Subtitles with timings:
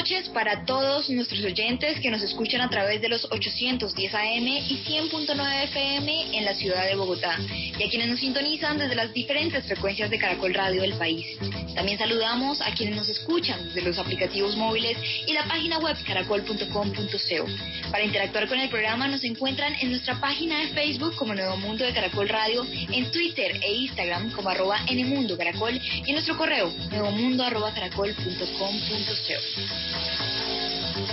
[0.00, 4.82] Noches para todos nuestros oyentes que nos escuchan a través de los 810 AM y
[4.88, 7.38] 100.9 FM en la ciudad de Bogotá
[7.78, 11.26] y a quienes nos sintonizan desde las diferentes frecuencias de Caracol Radio del país.
[11.74, 14.96] También saludamos a quienes nos escuchan desde los aplicativos móviles
[15.26, 17.90] y la página web caracol.com.co.
[17.90, 21.84] Para interactuar con el programa nos encuentran en nuestra página de Facebook como Nuevo Mundo
[21.84, 26.72] de Caracol Radio, en Twitter e Instagram como arroba Nmundo Caracol y en nuestro correo
[26.90, 29.89] nuevomundo arroba caracol.com.co.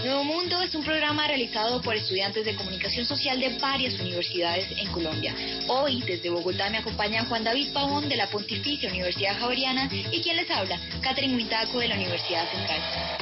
[0.04, 4.88] Nuevo Mundo es un programa realizado por estudiantes de comunicación social de varias universidades en
[4.92, 5.36] Colombia.
[5.67, 10.38] Hoy, desde Bogotá, me acompaña Juan David Pavón de la Pontificia Universidad Javeriana y quien
[10.38, 12.80] les habla, Catherine Huitaco de la Universidad Central.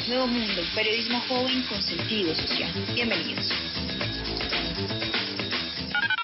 [0.08, 2.72] Nuevo Mundo, periodismo joven con sentido social.
[2.94, 3.50] Bienvenidos.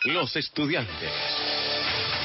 [0.05, 1.11] Los estudiantes.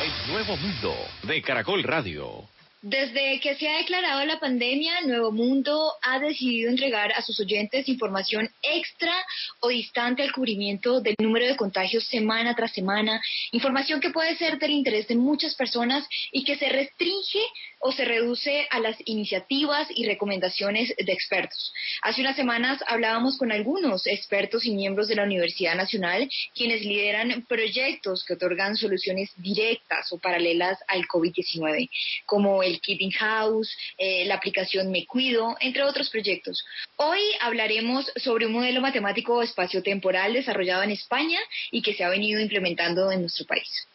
[0.02, 2.55] El Nuevo Mundo de Caracol Radio.
[2.88, 7.88] Desde que se ha declarado la pandemia, Nuevo Mundo ha decidido entregar a sus oyentes
[7.88, 9.12] información extra
[9.58, 13.20] o distante al cubrimiento del número de contagios semana tras semana,
[13.50, 17.40] información que puede ser del interés de muchas personas y que se restringe
[17.80, 21.72] o se reduce a las iniciativas y recomendaciones de expertos.
[22.02, 27.44] Hace unas semanas hablábamos con algunos expertos y miembros de la Universidad Nacional, quienes lideran
[27.48, 31.90] proyectos que otorgan soluciones directas o paralelas al COVID-19,
[32.26, 36.64] como el Keeping House, eh, la aplicación Me Cuido, entre otros proyectos.
[36.96, 41.38] Hoy hablaremos sobre un modelo matemático espaciotemporal desarrollado en España
[41.70, 43.86] y que se ha venido implementando en nuestro país.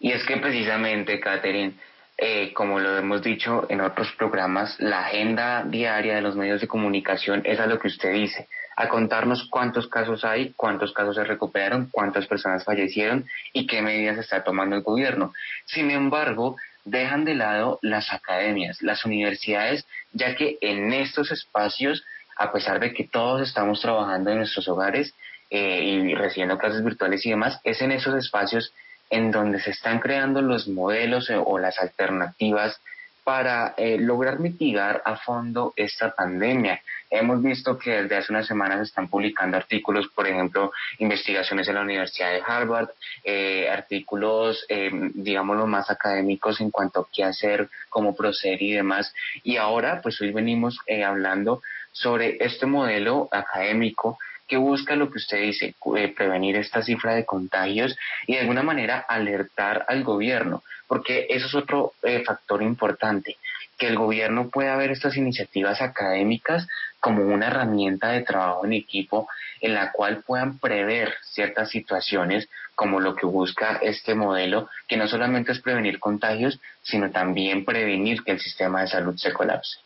[0.00, 1.74] Y es que precisamente, Catherine,
[2.16, 6.68] eh, como lo hemos dicho en otros programas, la agenda diaria de los medios de
[6.68, 11.24] comunicación es a lo que usted dice, a contarnos cuántos casos hay, cuántos casos se
[11.24, 15.32] recuperaron, cuántas personas fallecieron y qué medidas está tomando el gobierno.
[15.64, 22.04] Sin embargo, dejan de lado las academias, las universidades, ya que en estos espacios,
[22.36, 25.14] a pesar de que todos estamos trabajando en nuestros hogares
[25.50, 28.72] eh, y recibiendo clases virtuales y demás, es en esos espacios
[29.10, 32.80] en donde se están creando los modelos o las alternativas
[33.24, 36.82] para eh, lograr mitigar a fondo esta pandemia.
[37.10, 41.76] Hemos visto que desde hace unas semanas se están publicando artículos, por ejemplo, investigaciones en
[41.76, 42.90] la Universidad de Harvard,
[43.24, 49.14] eh, artículos, eh, digámoslo, más académicos en cuanto a qué hacer, cómo proceder y demás.
[49.42, 55.40] Y ahora, pues hoy venimos hablando sobre este modelo académico que busca lo que usted
[55.40, 55.74] dice,
[56.16, 57.96] prevenir esta cifra de contagios
[58.26, 61.92] y de alguna manera alertar al gobierno, porque eso es otro
[62.26, 63.36] factor importante,
[63.78, 66.66] que el gobierno pueda ver estas iniciativas académicas
[67.00, 69.28] como una herramienta de trabajo en equipo
[69.60, 75.06] en la cual puedan prever ciertas situaciones como lo que busca este modelo, que no
[75.06, 79.78] solamente es prevenir contagios, sino también prevenir que el sistema de salud se colapse.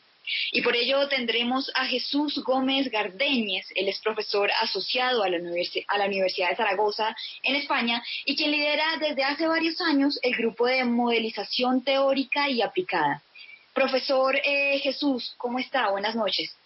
[0.53, 5.39] Y por ello tendremos a Jesús Gómez Gardeñez, él es profesor asociado a la,
[5.89, 10.35] a la, Universidad de Zaragoza en España y quien lidera desde hace varios años el
[10.35, 13.23] grupo de modelización teórica y aplicada.
[13.75, 15.91] Profesor eh, Jesús, ¿cómo está?
[15.91, 16.57] Buenas noches.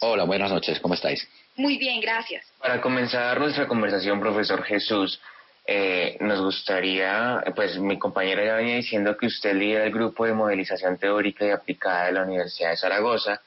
[0.00, 1.26] Hola, buenas noches, ¿cómo estáis?
[1.56, 2.46] Muy bien, gracias.
[2.58, 5.20] Para comenzar nuestra conversación, profesor Jesús,
[5.66, 10.32] eh, nos gustaría, pues mi compañera ya venía diciendo que usted lidera el grupo de
[10.32, 13.40] modelización teórica y aplicada de la Universidad de Zaragoza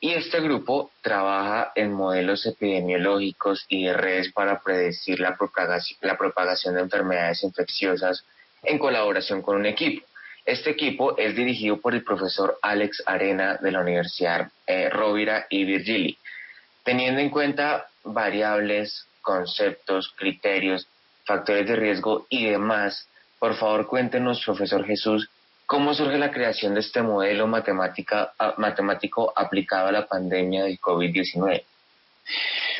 [0.00, 6.16] y este grupo trabaja en modelos epidemiológicos y de redes para predecir la propagación, la
[6.16, 8.24] propagación de enfermedades infecciosas
[8.62, 10.06] en colaboración con un equipo.
[10.44, 15.64] Este equipo es dirigido por el profesor Alex Arena de la Universidad eh, Rovira y
[15.64, 16.18] Virgili,
[16.84, 20.86] teniendo en cuenta variables, conceptos, criterios
[21.26, 23.08] factores de riesgo y demás.
[23.38, 25.28] Por favor, cuéntenos, profesor Jesús,
[25.66, 31.62] cómo surge la creación de este modelo matemática, matemático aplicado a la pandemia del COVID-19.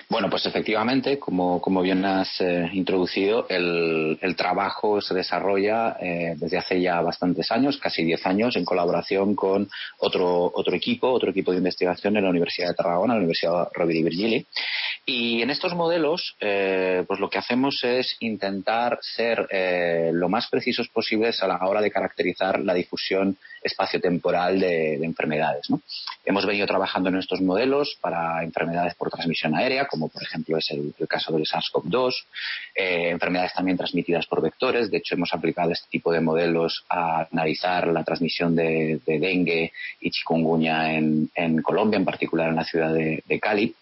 [0.09, 6.35] Bueno, pues efectivamente, como, como bien has eh, introducido, el, el, trabajo se desarrolla eh,
[6.37, 11.31] desde hace ya bastantes años, casi 10 años, en colaboración con otro, otro equipo, otro
[11.31, 14.47] equipo de investigación en la Universidad de Tarragona, la Universidad Rovira y Virgili.
[15.09, 20.49] Y en estos modelos, eh, pues lo que hacemos es intentar ser eh, lo más
[20.49, 25.69] precisos posibles a la hora de caracterizar la difusión espaciotemporal de, de enfermedades.
[26.25, 30.69] Hemos venido trabajando en estos modelos para enfermedades por transmisión aérea, como por ejemplo es
[30.71, 32.13] el, caso del SARS-CoV-2,
[32.75, 34.91] eh, enfermedades también transmitidas por vectores.
[34.91, 39.73] De hecho, hemos aplicado este tipo de modelos a analizar la transmisión de, de dengue
[40.01, 41.31] y chikungunya en,
[41.63, 43.73] Colombia, en particular en la ciudad de Cali.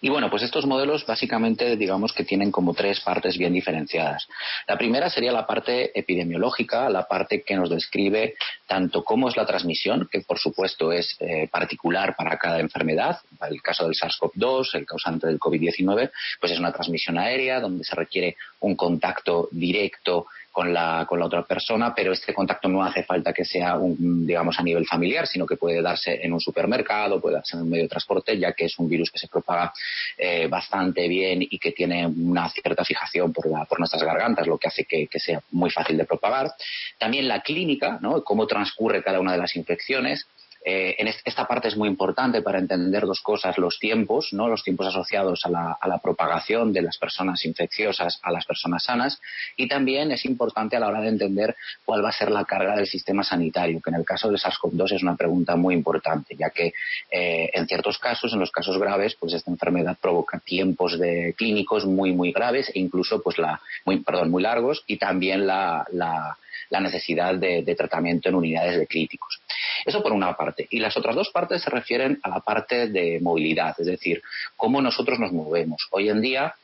[0.00, 4.28] Y bueno, pues estos modelos básicamente digamos que tienen como tres partes bien diferenciadas.
[4.66, 8.34] La primera sería la parte epidemiológica, la parte que nos describe
[8.66, 13.20] tanto cómo es la transmisión, que por supuesto es eh, particular para cada enfermedad.
[13.48, 16.10] El caso del SARS-CoV-2, el causante del COVID-19,
[16.40, 21.26] pues es una transmisión aérea donde se requiere un contacto directo con la, con la
[21.26, 25.26] otra persona, pero este contacto no hace falta que sea, un, digamos, a nivel familiar,
[25.26, 28.52] sino que puede darse en un supermercado, puede darse en un medio de transporte, ya
[28.52, 29.72] que es un virus que se propaga
[30.16, 34.58] eh, bastante bien y que tiene una cierta fijación por, la, por nuestras gargantas, lo
[34.58, 36.50] que hace que, que, sea muy fácil de propagar.
[36.98, 38.22] También la clínica, ¿no?
[38.24, 40.26] cómo transcurre cada una de las infecciones.
[40.64, 44.48] Eh, en esta parte es muy importante para entender dos cosas, los tiempos, ¿no?
[44.48, 48.84] los tiempos asociados a la, a la, propagación de las personas infecciosas a las personas
[48.84, 49.20] sanas
[49.56, 52.76] y también es importante a la hora de entender cuál va a ser la carga
[52.76, 56.50] del sistema sanitario, que en el caso de SARS-CoV-2 es una pregunta muy importante, ya
[56.50, 56.72] que
[57.10, 61.84] eh, en ciertos casos, en los casos graves, pues esta enfermedad provoca tiempos de clínicos
[61.84, 66.36] muy, muy graves e incluso, pues la, muy, perdón, muy largos y también la, la
[66.70, 69.40] la necesidad de, tratamiento en unidades de críticos.
[69.84, 70.66] Eso por una parte.
[70.70, 74.22] Y las otras dos partes se refieren a la parte de movilidad, es decir,
[74.56, 75.86] cómo nosotros nos movemos.
[75.90, 76.54] Hoy en día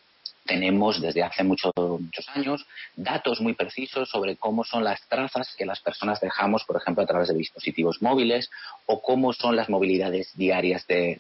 [0.44, 5.64] tenemos desde hace mucho, muchos años datos muy precisos sobre cómo son las trazas que
[5.64, 8.50] las personas dejamos, por ejemplo, a través de dispositivos móviles
[8.86, 11.18] o cómo son las movilidades diarias de,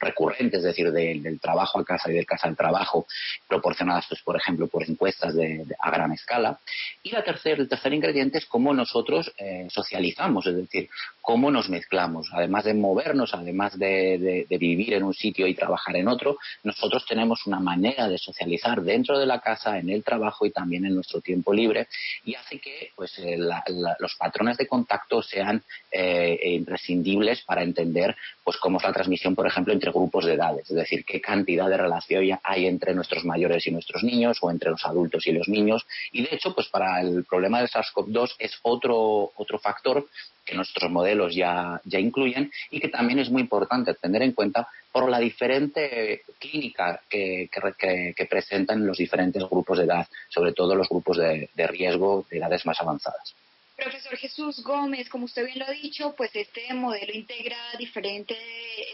[0.00, 3.06] recurrentes, es decir, de, del trabajo a casa y del casa al trabajo,
[3.48, 5.34] proporcionadas, pues, por ejemplo, por encuestas
[5.78, 6.58] a gran escala.
[7.02, 10.88] Y la tercer, el tercer ingrediente es cómo nosotros eh, socializamos, es decir,
[11.20, 12.28] cómo nos mezclamos.
[12.32, 17.46] Además de movernos, además de vivir en un sitio y trabajar en otro, nosotros tenemos
[17.46, 21.20] una manera de socializar dentro de la casa, en el trabajo y también en nuestro
[21.20, 21.88] tiempo libre
[22.24, 23.64] y hace que pues, eh, la,
[23.98, 29.46] los patrones de contacto sean eh, imprescindibles para entender pues, cómo es la transmisión, por
[29.46, 33.66] ejemplo, entre grupos de edades, es decir, qué cantidad de relación hay entre nuestros mayores
[33.66, 35.86] y nuestros niños o entre los adultos y los niños.
[36.12, 40.06] Y de hecho, pues para el problema del SARS-CoV-2 es otro, otro factor
[40.52, 44.68] que nuestros modelos ya, ya incluyen y que también es muy importante tener en cuenta
[44.92, 50.74] por la diferente clínica que, que, que, presentan los diferentes grupos de edad, sobre todo
[50.74, 53.34] los grupos de, de riesgo de edades más avanzadas.
[53.74, 58.36] Profesor Jesús Gómez, como usted bien lo ha dicho, pues este modelo integra diferente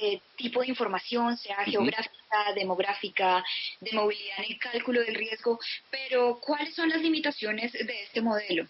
[0.01, 3.45] eh, tipo de información, sea geográfica, demográfica,
[3.81, 5.59] de movilidad en el cálculo del riesgo,
[5.91, 8.67] pero ¿cuáles son las limitaciones de este modelo?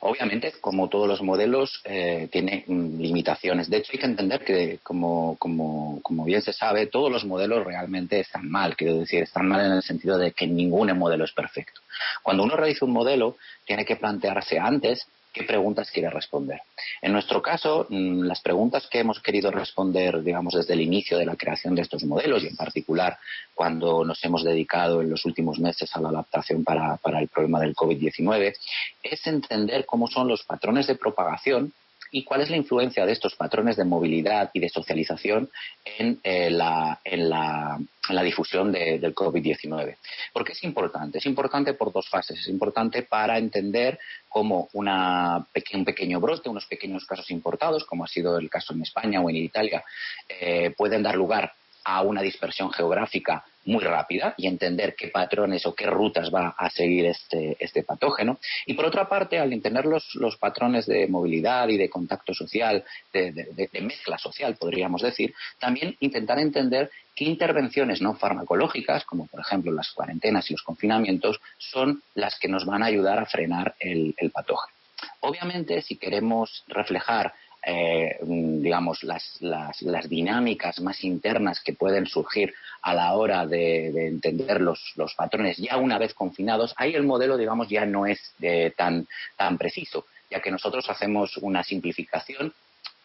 [0.00, 3.68] Obviamente, como todos los modelos, eh, tiene mm, limitaciones.
[3.68, 7.64] De hecho, hay que entender que, como, como, como, bien se sabe, todos los modelos
[7.64, 8.76] realmente están mal.
[8.76, 11.80] Quiero decir, están mal en el sentido de que ningún modelo es perfecto.
[12.22, 13.36] Cuando uno realiza un modelo,
[13.66, 16.62] tiene que plantearse antes qué preguntas quiere responder.
[17.02, 21.26] En nuestro caso, mm, las preguntas que hemos querido responder, digamos, desde el inicio de
[21.26, 23.18] la creación de estos modelos y en particular
[23.54, 27.60] cuando nos hemos dedicado en los últimos meses a la adaptación para, para el problema
[27.60, 28.54] del COVID-19,
[29.02, 31.72] es entender cómo son los patrones de propagación
[32.10, 35.50] y cuál es la influencia de estos patrones de movilidad y de socialización
[35.84, 37.78] en, eh, la, en, la,
[38.08, 39.96] en la, difusión de, del COVID-19.
[40.32, 41.18] ¿Por qué es importante?
[41.18, 42.38] Es importante por dos fases.
[42.38, 43.98] Es importante para entender
[44.28, 48.82] cómo una, un pequeño brote, unos pequeños casos importados, como ha sido el caso en
[48.82, 49.84] España o en Italia,
[50.28, 51.52] eh, pueden dar lugar
[51.90, 56.70] a una dispersión geográfica muy rápida y entender qué patrones o qué rutas va a
[56.70, 58.38] seguir este, este patógeno.
[58.64, 62.84] Y por otra parte, al entender los, los patrones de movilidad y de contacto social,
[63.12, 69.72] de, mezcla social, podríamos decir, también intentar entender qué intervenciones no farmacológicas, como por ejemplo
[69.72, 74.14] las cuarentenas y los confinamientos, son las que nos van a ayudar a frenar el
[74.32, 74.74] patógeno.
[75.20, 77.32] Obviamente, si queremos reflejar
[77.62, 83.92] eh, digamos, las, las, las, dinámicas más internas que pueden surgir a la hora de,
[83.92, 88.06] de entender los, los, patrones ya una vez confinados, ahí el modelo, digamos, ya no
[88.06, 92.54] es eh, tan, tan preciso, ya que nosotros hacemos una simplificación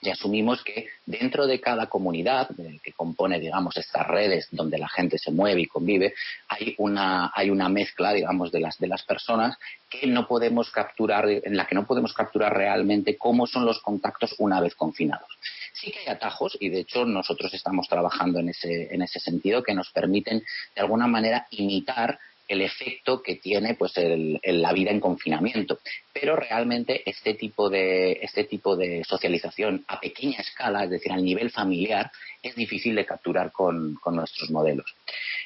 [0.06, 2.50] y asumimos que dentro de cada comunidad
[2.84, 6.14] que compone, digamos, estas redes donde la gente se mueve y convive,
[6.48, 9.58] hay una, hay una mezcla, digamos, de las, de las personas
[9.90, 14.36] que no podemos capturar, en la que no podemos capturar realmente cómo son los contactos
[14.40, 15.30] una vez confinados.
[15.74, 19.64] Sí que hay atajos y de hecho nosotros estamos trabajando en ese, en ese sentido
[19.64, 20.44] que nos permiten
[20.76, 25.80] de alguna manera imitar el efecto que tiene pues la vida en confinamiento.
[26.14, 31.24] Pero realmente este tipo de este tipo de socialización a pequeña escala, es decir, al
[31.24, 32.12] nivel familiar,
[32.42, 34.86] es difícil de capturar con, nuestros modelos.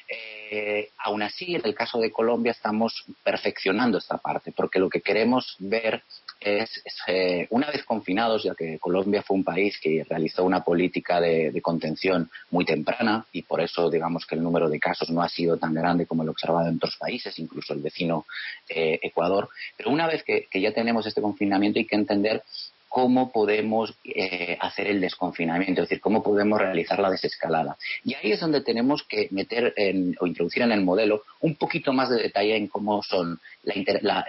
[0.08, 5.00] Eh, aún así, en el caso de Colombia estamos perfeccionando esta parte, porque lo que
[5.00, 6.02] queremos ver
[6.40, 11.20] es, eh, una vez confinados, ya que Colombia fue un país que realizó una política
[11.20, 15.28] de, contención muy temprana y por eso digamos que el número de casos no ha
[15.28, 18.24] sido tan grande como el observado en otros países, incluso el vecino
[18.68, 19.50] eh, Ecuador.
[19.76, 22.42] Pero una vez que ya tenemos este confinamiento hay que entender
[22.90, 27.78] cómo podemos eh, hacer el desconfinamiento, es decir, cómo podemos realizar la desescalada.
[28.04, 29.72] Y ahí es donde tenemos que meter
[30.18, 34.26] o introducir en el modelo un poquito más de detalle en cómo son las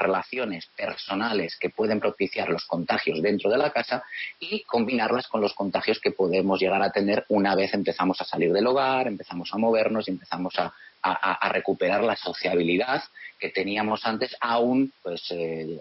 [0.00, 4.04] relaciones personales que pueden propiciar los contagios dentro de la casa
[4.40, 8.54] y combinarlas con los contagios que podemos llegar a tener una vez empezamos a salir
[8.54, 13.02] del hogar, empezamos a movernos y empezamos a, a, recuperar la sociabilidad
[13.38, 15.80] que teníamos antes, aún, pues, eh,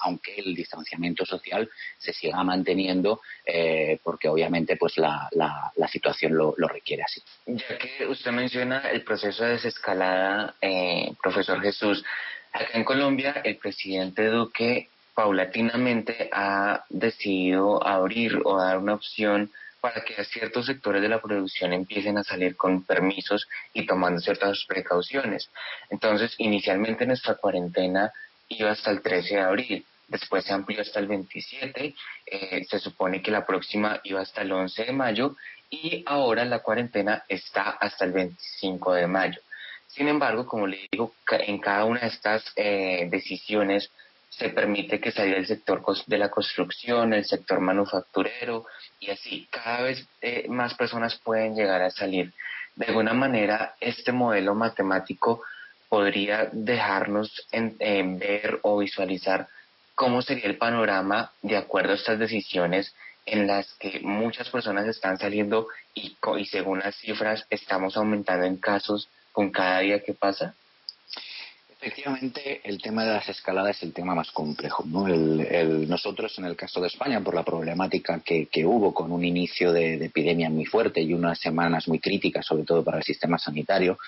[0.00, 6.54] aunque el distanciamiento social se siga manteniendo, eh, porque obviamente pues la, la, situación lo,
[6.68, 7.22] requiere así.
[7.46, 12.04] Ya que usted menciona el proceso de desescalada, eh, profesor Jesús,
[12.52, 19.50] acá en Colombia el presidente Duque paulatinamente ha decidido abrir o dar una opción
[19.84, 24.64] para que ciertos sectores de la producción empiecen a salir con permisos y tomando ciertas
[24.66, 25.50] precauciones.
[25.90, 28.10] Entonces, inicialmente nuestra cuarentena
[28.48, 33.20] iba hasta el 13 de abril, después se amplió hasta el 27, eh, se supone
[33.20, 35.36] que la próxima iba hasta el 11 de mayo
[35.68, 39.40] y ahora la cuarentena está hasta el 25 de mayo.
[39.88, 43.90] Sin embargo, como le digo, en cada una de estas eh, decisiones
[44.36, 48.66] se permite que salga el sector de la construcción, el sector manufacturero
[48.98, 52.32] y así cada vez eh, más personas pueden llegar a salir.
[52.74, 55.42] De alguna manera, este modelo matemático
[55.88, 59.46] podría dejarnos en, ver o visualizar
[59.94, 62.92] cómo sería el panorama de acuerdo a estas decisiones
[63.26, 68.56] en las que muchas personas están saliendo y, y según las cifras estamos aumentando en
[68.56, 70.54] casos con cada día que pasa?
[71.86, 74.84] Efectivamente, el tema de las escaladas es el tema más complejo.
[74.86, 80.02] nosotros, en el caso de España, por la problemática que, hubo con un inicio de,
[80.02, 83.98] epidemia muy fuerte y unas semanas muy críticas, sobre todo para el sistema sanitario,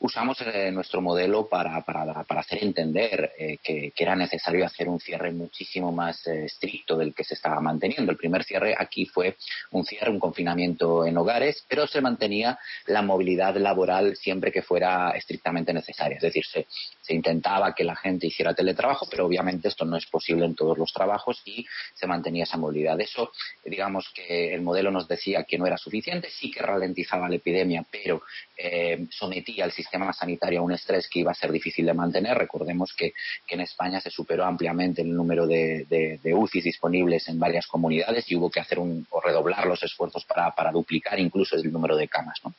[0.00, 1.84] usamos eh, nuestro modelo para,
[2.26, 7.24] hacer entender eh, que, era necesario hacer un cierre muchísimo más eh, estricto del que
[7.24, 8.10] se estaba manteniendo.
[8.10, 9.36] El primer cierre aquí fue
[9.72, 15.10] un cierre, un confinamiento en hogares, pero se mantenía la movilidad laboral siempre que fuera
[15.10, 16.16] estrictamente necesaria.
[16.16, 20.46] Es decir, se intentaba que la gente hiciera teletrabajo, pero obviamente esto no es posible
[20.46, 23.00] en todos los trabajos y se mantenía esa movilidad.
[23.00, 23.30] Eso,
[23.64, 27.84] digamos que el modelo nos decía que no era suficiente, sí que ralentizaba la epidemia,
[27.90, 28.22] pero
[28.56, 32.36] eh, sometía al sistema sanitario a un estrés que iba a ser difícil de mantener.
[32.36, 33.12] Recordemos que,
[33.48, 38.36] en España se superó ampliamente el número de, de, UCIs disponibles en varias comunidades y
[38.36, 42.38] hubo que hacer un, o redoblar los esfuerzos para, duplicar incluso el número de camas.
[42.44, 42.54] ¿no?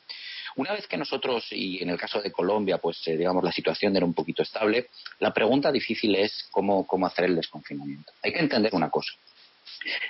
[0.55, 3.95] Una vez que nosotros, y en el caso de Colombia, pues eh, digamos la situación
[3.95, 4.87] era un poquito estable,
[5.19, 8.11] la pregunta difícil es cómo, cómo hacer el desconfinamiento.
[8.23, 9.13] Hay que entender una cosa.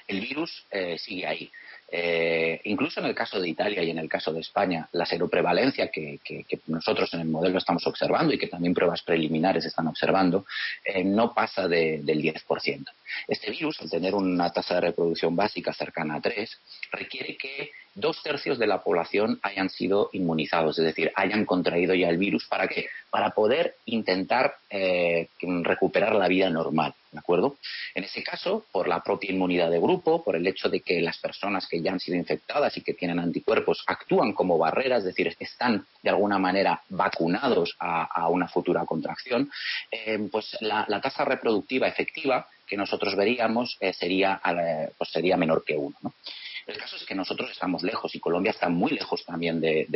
[0.08, 1.52] El virus eh, sigue ahí.
[1.92, 5.90] Eh, incluso en el caso de Italia y en el caso de España, la seroprevalencia
[5.90, 6.20] que,
[6.68, 10.46] nosotros en el modelo estamos observando y que también pruebas preliminares están observando,
[11.06, 12.86] no pasa del 10%.
[13.28, 16.60] Este virus, al tener una tasa de reproducción básica cercana a 3,
[16.92, 22.10] requiere que dos tercios de la población hayan sido inmunizados, es decir, hayan contraído ya
[22.10, 22.46] el virus.
[22.48, 22.88] ¿Para qué?
[23.10, 25.28] Para poder intentar eh,
[25.64, 27.58] recuperar la vida normal, ¿de acuerdo?
[27.96, 31.18] En ese caso, por la propia inmunidad de grupo, por el hecho de que las
[31.18, 35.36] personas que ya han sido infectadas y que tienen anticuerpos actúan como barreras, es decir,
[35.40, 39.50] están de alguna manera vacunados a, una futura contracción,
[39.92, 44.40] eh, pues la, tasa reproductiva efectiva que nosotros veríamos eh, sería,
[44.98, 45.96] pues sería menor que uno.
[46.02, 46.14] ¿no?
[46.70, 49.88] El caso es que nosotros estamos lejos y Colombia está muy lejos también de,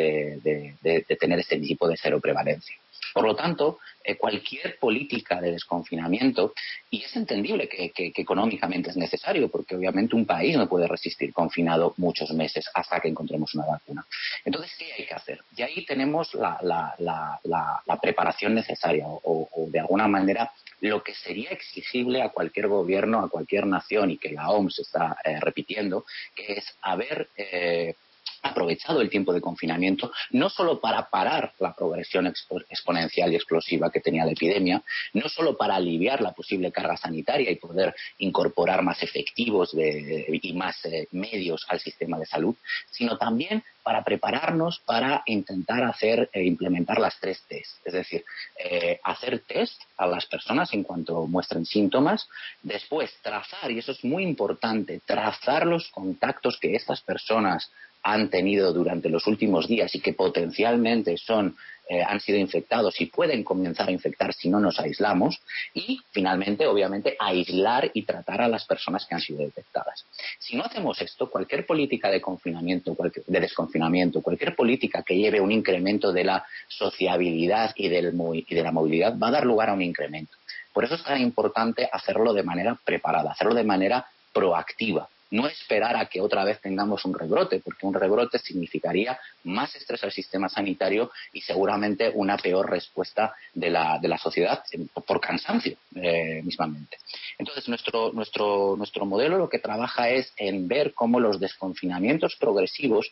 [1.19, 2.75] tener este tipo de cero prevalencia.
[3.13, 6.53] Por lo tanto, eh, cualquier política de desconfinamiento,
[6.89, 11.93] y es entendible que, económicamente es necesario, porque obviamente un país no puede resistir confinado
[11.97, 14.05] muchos meses hasta que encontremos una vacuna.
[14.43, 15.39] Entonces, ¿qué hay que hacer?
[15.55, 20.51] Y ahí tenemos la, preparación necesaria, o, de alguna manera
[20.81, 25.15] lo que sería exigible a cualquier gobierno, a cualquier nación, y que la OMS está
[25.23, 26.05] eh, repitiendo,
[26.35, 27.95] que es haber eh,
[28.43, 34.01] aprovechado el tiempo de confinamiento no solo para parar la progresión exponencial y explosiva que
[34.01, 34.83] tenía la epidemia,
[35.13, 40.83] no solo para aliviar la posible carga sanitaria y poder incorporar más efectivos y más
[40.85, 42.55] eh, medios al sistema de salud,
[42.91, 47.85] sino también para prepararnos para intentar hacer e implementar las tres test.
[47.85, 48.23] Es decir,
[48.57, 52.27] eh, hacer test a las personas en cuanto muestren síntomas,
[52.61, 57.71] después trazar, y eso es muy importante, trazar los contactos que estas personas
[58.03, 61.55] han tenido durante los últimos días y que potencialmente son
[61.89, 65.41] eh, han sido infectados y pueden comenzar a infectar si no nos aislamos
[65.73, 70.05] y finalmente obviamente aislar y tratar a las personas que han sido detectadas.
[70.39, 72.95] Si no hacemos esto, cualquier política de confinamiento,
[73.27, 78.71] de desconfinamiento, cualquier política que lleve un incremento de la sociabilidad y, y de la
[78.71, 80.37] movilidad va a dar lugar a un incremento.
[80.71, 85.97] Por eso es tan importante hacerlo de manera preparada, hacerlo de manera proactiva no esperar
[85.97, 90.47] a que otra vez tengamos un rebrote, porque un rebrote significaría más estrés al sistema
[90.47, 94.63] sanitario y seguramente una peor respuesta de la, de la sociedad
[95.07, 96.97] por cansancio eh, mismamente.
[97.39, 103.11] Entonces, nuestro, nuestro, nuestro modelo lo que trabaja es en ver cómo los desconfinamientos progresivos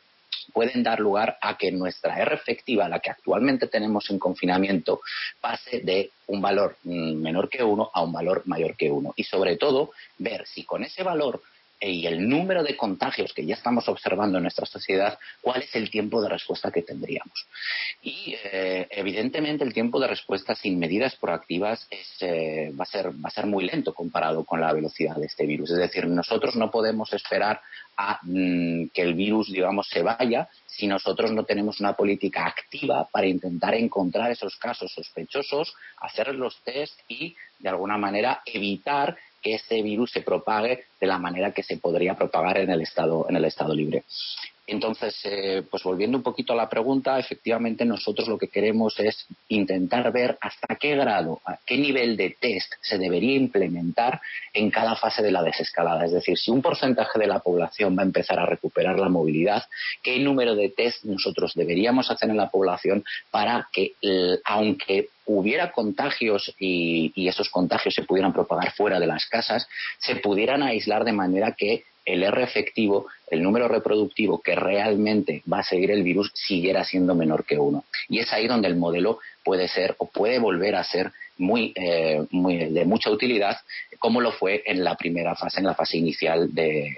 [0.53, 5.01] pueden dar lugar a que nuestra R efectiva, la que actualmente tenemos en confinamiento,
[5.39, 9.11] pase de un valor mm, menor que uno a un valor mayor que uno.
[9.15, 11.41] Y sobre todo, ver si con ese valor
[11.89, 15.89] y el número de contagios que ya estamos observando en nuestra sociedad, cuál es el
[15.89, 17.47] tiempo de respuesta que tendríamos.
[18.03, 21.87] Y eh, evidentemente el tiempo de respuesta sin medidas proactivas
[22.19, 25.71] eh, va, a ser, muy lento comparado con la velocidad de este virus.
[25.71, 27.61] Es decir, nosotros no podemos esperar
[27.97, 33.07] a mm, que el virus, digamos, se vaya si nosotros no tenemos una política activa
[33.11, 39.55] para intentar encontrar esos casos sospechosos, hacer los test y, de alguna manera, evitar que
[39.55, 43.35] ese virus se propague de la manera que se podría propagar en el estado, en
[43.35, 44.03] el estado libre.
[44.67, 49.27] Entonces, eh, pues volviendo un poquito a la pregunta, efectivamente nosotros lo que queremos es
[49.49, 54.21] intentar ver hasta qué grado, a qué nivel de test se debería implementar
[54.53, 56.05] en cada fase de la desescalada.
[56.05, 59.63] Es decir, si un porcentaje de la población va a empezar a recuperar la movilidad,
[60.01, 63.91] qué número de test nosotros deberíamos hacer en la población para que,
[64.45, 69.67] aunque hubiera contagios y, esos contagios se pudieran propagar fuera de las casas,
[69.99, 75.59] se pudieran aislar de manera que el R efectivo, el número reproductivo que realmente va
[75.59, 77.85] a seguir el virus, siguiera siendo menor que uno.
[78.09, 82.25] Y es ahí donde el modelo puede ser o puede volver a ser muy, eh,
[82.31, 83.57] de mucha utilidad,
[83.99, 86.97] como lo fue en la primera fase, en la fase inicial de,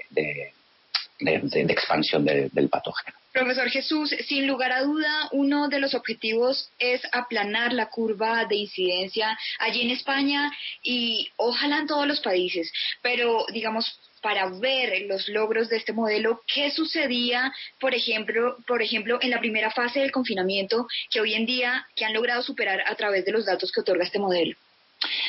[1.20, 3.16] expansión del patógeno.
[3.34, 8.54] Profesor Jesús, sin lugar a duda, uno de los objetivos es aplanar la curva de
[8.54, 10.52] incidencia allí en España
[10.84, 16.42] y ojalá en todos los países, pero digamos, para ver los logros de este modelo,
[16.46, 21.44] qué sucedía, por ejemplo, por ejemplo, en la primera fase del confinamiento, que hoy en
[21.44, 24.56] día que han logrado superar a través de los datos que otorga este modelo.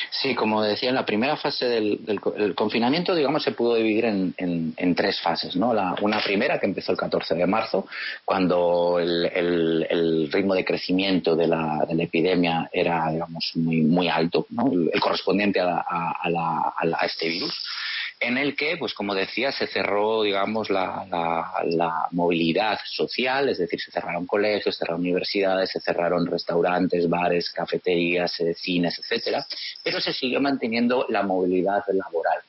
[0.09, 2.21] Sí, como decía, en la primera fase del,
[2.55, 5.55] confinamiento, digamos, se pudo dividir en, tres fases.
[5.55, 5.73] ¿no?
[6.01, 7.87] una primera que empezó el 14 de marzo,
[8.23, 15.59] cuando el, ritmo de crecimiento de la, epidemia era, digamos, muy, muy alto, el, correspondiente
[15.59, 17.53] a, a este virus
[18.19, 21.05] en el que, pues como decía, se cerró, digamos, la,
[22.11, 28.39] movilidad social, es decir, se cerraron colegios, se cerraron universidades, se cerraron restaurantes, bares, cafeterías,
[28.39, 29.45] eh, cines, etcétera,
[29.83, 32.39] pero se siguió manteniendo la movilidad laboral.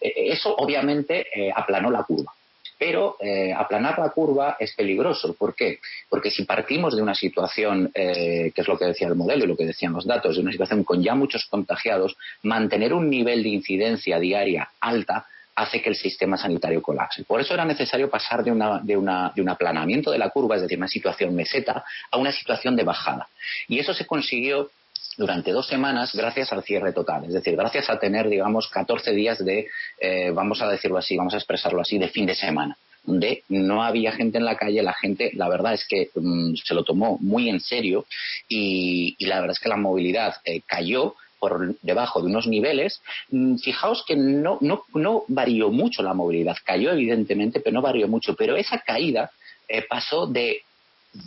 [0.00, 2.32] Eh, eso, obviamente, eh, aplanó la curva.
[2.78, 5.34] Pero eh, aplanar la curva es peligroso.
[5.34, 5.78] ¿Por qué?
[6.08, 9.48] Porque si partimos de una situación, eh, que es lo que decía el modelo y
[9.48, 13.42] lo que decían los datos, de una situación con ya muchos contagiados, mantener un nivel
[13.42, 17.24] de incidencia diaria alta hace que el sistema sanitario colapse.
[17.24, 20.56] Por eso era necesario pasar de, una, de, una, de un aplanamiento de la curva,
[20.56, 23.26] es decir, una situación meseta, a una situación de bajada.
[23.66, 24.70] Y eso se consiguió
[25.16, 29.44] durante dos semanas gracias al cierre total, es decir, gracias a tener, digamos, 14 días
[29.44, 29.68] de,
[30.00, 33.84] eh, vamos a decirlo así, vamos a expresarlo así, de fin de semana donde no
[33.84, 37.18] había gente en la calle, la gente, la verdad es que mm, se lo tomó
[37.20, 38.04] muy en serio
[38.48, 43.00] y, la verdad es que la movilidad eh, cayó por debajo de unos niveles.
[43.30, 48.08] Mm, fijaos que no, no, no varió mucho la movilidad, cayó evidentemente, pero no varió
[48.08, 49.30] mucho, pero esa caída
[49.68, 50.62] eh, pasó de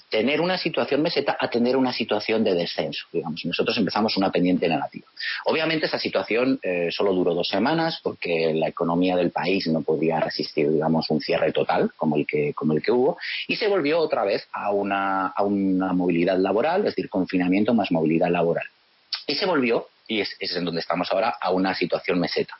[0.09, 3.07] tener una situación meseta a tener una situación de descenso.
[3.11, 5.07] Digamos, nosotros empezamos una pendiente negativa.
[5.45, 10.19] Obviamente esa situación eh, solo duró dos semanas porque la economía del país no podía
[10.19, 13.99] resistir, digamos, un cierre total como el que, como el que hubo y se volvió
[13.99, 18.65] otra vez a una, a una movilidad laboral, es decir, confinamiento más movilidad laboral.
[19.27, 22.55] Y se volvió, y es, es en donde estamos ahora, a una situación meseta.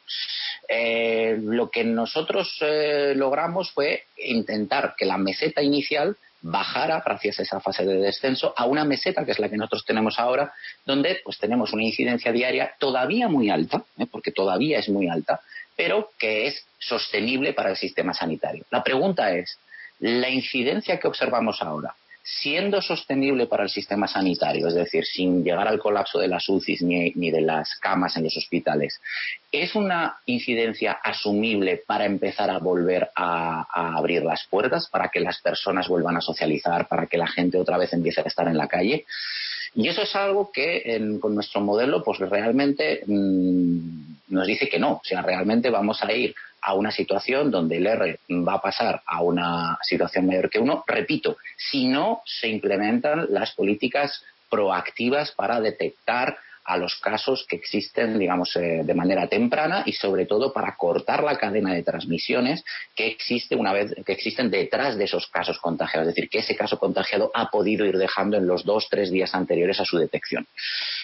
[0.68, 7.44] Eh, lo que nosotros eh, logramos fue intentar que la meseta inicial bajara, gracias a
[7.44, 10.54] esa fase de descenso, a una meseta, que es la que nosotros tenemos ahora,
[10.86, 14.06] donde pues tenemos una incidencia diaria todavía muy alta, ¿eh?
[14.10, 15.42] porque todavía es muy alta,
[15.76, 18.66] pero que es sostenible para el sistema sanitario.
[18.72, 19.58] La pregunta es,
[20.00, 25.68] ¿la incidencia que observamos ahora siendo sostenible para el sistema sanitario, es decir, sin llegar
[25.68, 29.00] al colapso de las UCIs ni, de las camas en los hospitales,
[29.52, 35.42] ¿es una incidencia asumible para empezar a volver a, abrir las puertas, para que las
[35.42, 38.68] personas vuelvan a socializar, para que la gente otra vez empiece a estar en la
[38.68, 39.06] calle?
[39.76, 44.94] Y eso es algo que con nuestro modelo, pues realmente mm, nos dice que no.
[44.94, 49.02] O sea, realmente vamos a ir a una situación donde el R va a pasar
[49.06, 55.62] a una situación mayor que uno, repito, si no se implementan las políticas proactivas para
[55.62, 60.76] detectar a los casos que existen, digamos, eh, de manera temprana y sobre todo para
[60.76, 62.64] cortar la cadena de transmisiones
[62.96, 66.56] que existe una vez que existen detrás de esos casos contagiados, es decir, que ese
[66.56, 70.48] caso contagiado ha podido ir dejando en los dos tres días anteriores a su detección.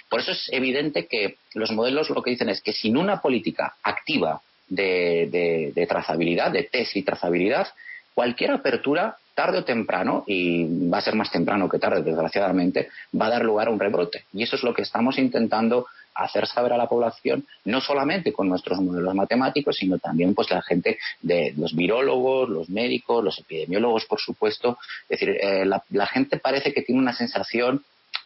[0.10, 3.76] Por eso es evidente que los modelos lo que dicen es que sin una política
[3.84, 7.68] activa de, trazabilidad, de test y trazabilidad,
[8.14, 13.28] cualquier apertura, tarde o temprano, y va a ser más temprano que tarde, desgraciadamente, va
[13.28, 14.24] a dar lugar a un rebrote.
[14.34, 18.48] Y eso es lo que estamos intentando hacer saber a la población, no solamente con
[18.48, 24.06] nuestros modelos matemáticos, sino también pues la gente de los virólogos, los médicos, los epidemiólogos,
[24.06, 24.78] por supuesto.
[25.10, 27.84] Es decir, eh, la, gente parece que tiene una sensación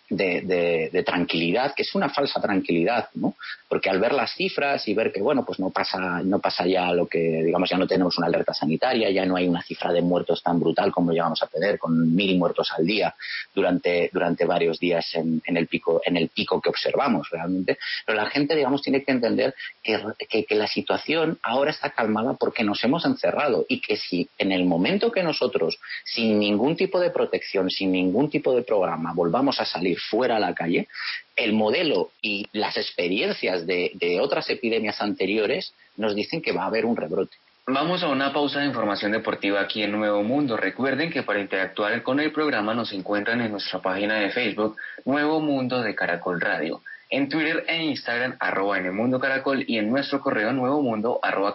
[0.09, 3.35] de, tranquilidad, que es una falsa tranquilidad, ¿no?
[3.67, 6.91] Porque al ver las cifras y ver que, bueno, pues no pasa, no pasa ya
[6.91, 10.01] lo que, digamos, ya no tenemos una alerta sanitaria, ya no hay una cifra de
[10.01, 13.15] muertos tan brutal como llevamos a tener, con mil muertos al día
[13.53, 17.77] durante, durante varios días en, el pico, en el pico que observamos realmente.
[18.05, 22.63] Pero la gente, digamos, tiene que entender que, que la situación ahora está calmada porque
[22.63, 27.11] nos hemos encerrado y que si en el momento que nosotros, sin ningún tipo de
[27.11, 30.87] protección, sin ningún tipo de programa, volvamos a salir fuera a la calle,
[31.35, 36.85] el modelo y las experiencias de, otras epidemias anteriores nos dicen que va a haber
[36.85, 37.37] un rebrote.
[37.67, 40.57] Vamos a una pausa de información deportiva aquí en Nuevo Mundo.
[40.57, 45.39] Recuerden que para interactuar con el programa nos encuentran en nuestra página de Facebook Nuevo
[45.39, 46.81] Mundo de Caracol Radio,
[47.11, 51.19] en Twitter e Instagram arroba en el mundo caracol y en nuestro correo nuevo mundo
[51.21, 51.53] arroba.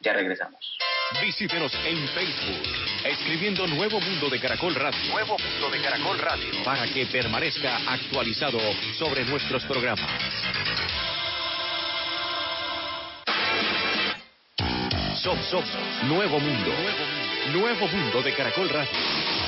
[0.00, 0.78] Ya regresamos.
[1.20, 2.62] Visítenos en Facebook,
[3.04, 4.98] escribiendo Nuevo Mundo de Caracol Radio.
[5.10, 6.64] Nuevo Mundo de Caracol Radio.
[6.64, 8.58] Para que permanezca actualizado
[8.98, 10.10] sobre nuestros programas.
[15.22, 15.64] Somos,
[16.04, 16.72] Nuevo Mundo.
[17.52, 19.43] Nuevo Mundo de Caracol Radio.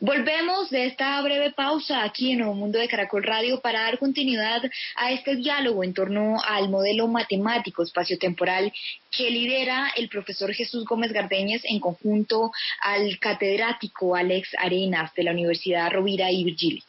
[0.00, 4.62] Volvemos de esta breve pausa aquí en Nuevo Mundo de Caracol Radio para dar continuidad
[4.94, 8.72] a este diálogo en torno al modelo matemático espaciotemporal
[9.10, 15.32] que lidera el profesor Jesús Gómez Gardeñez en conjunto al catedrático Alex Arenas de la
[15.32, 16.84] Universidad Rovira y Virgili.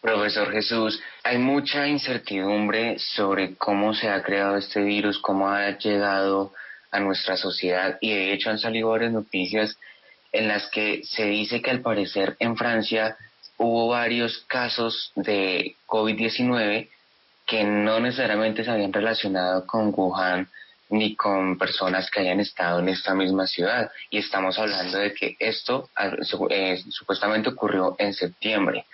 [0.00, 6.52] Profesor Jesús, hay mucha incertidumbre sobre cómo se ha creado este virus, cómo ha llegado
[6.92, 9.76] a nuestra sociedad y de hecho han salido varias noticias
[10.32, 13.16] en las que se dice que al parecer en Francia
[13.56, 16.88] hubo varios casos de COVID-19
[17.46, 20.48] que no necesariamente se habían relacionado con Wuhan
[20.90, 23.90] ni con personas que hayan estado en esta misma ciudad.
[24.10, 25.90] Y estamos hablando de que esto
[26.50, 28.86] eh, supuestamente ocurrió en septiembre.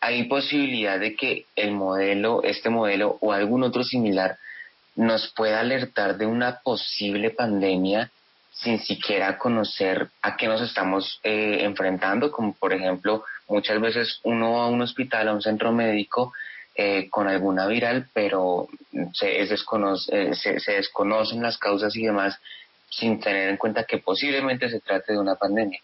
[0.00, 4.38] Hay posibilidad de que el modelo, este modelo o algún otro similar
[4.96, 8.10] nos pueda alertar de una posible pandemia
[8.52, 14.52] sin siquiera conocer a qué nos estamos eh, enfrentando, como por ejemplo muchas veces uno
[14.52, 16.32] va a un hospital, a un centro médico
[16.74, 18.68] eh, con alguna viral, pero
[19.12, 22.38] se, desconoce, eh, se, desconocen las causas y demás
[22.90, 25.80] sin tener en cuenta que posiblemente se trate de una pandemia.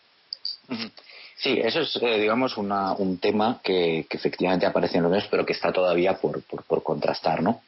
[1.36, 5.52] Sí, eso es, digamos, una, un tema que, efectivamente aparece en los medios, pero que
[5.52, 7.62] está todavía por, por, por contrastar, ¿no?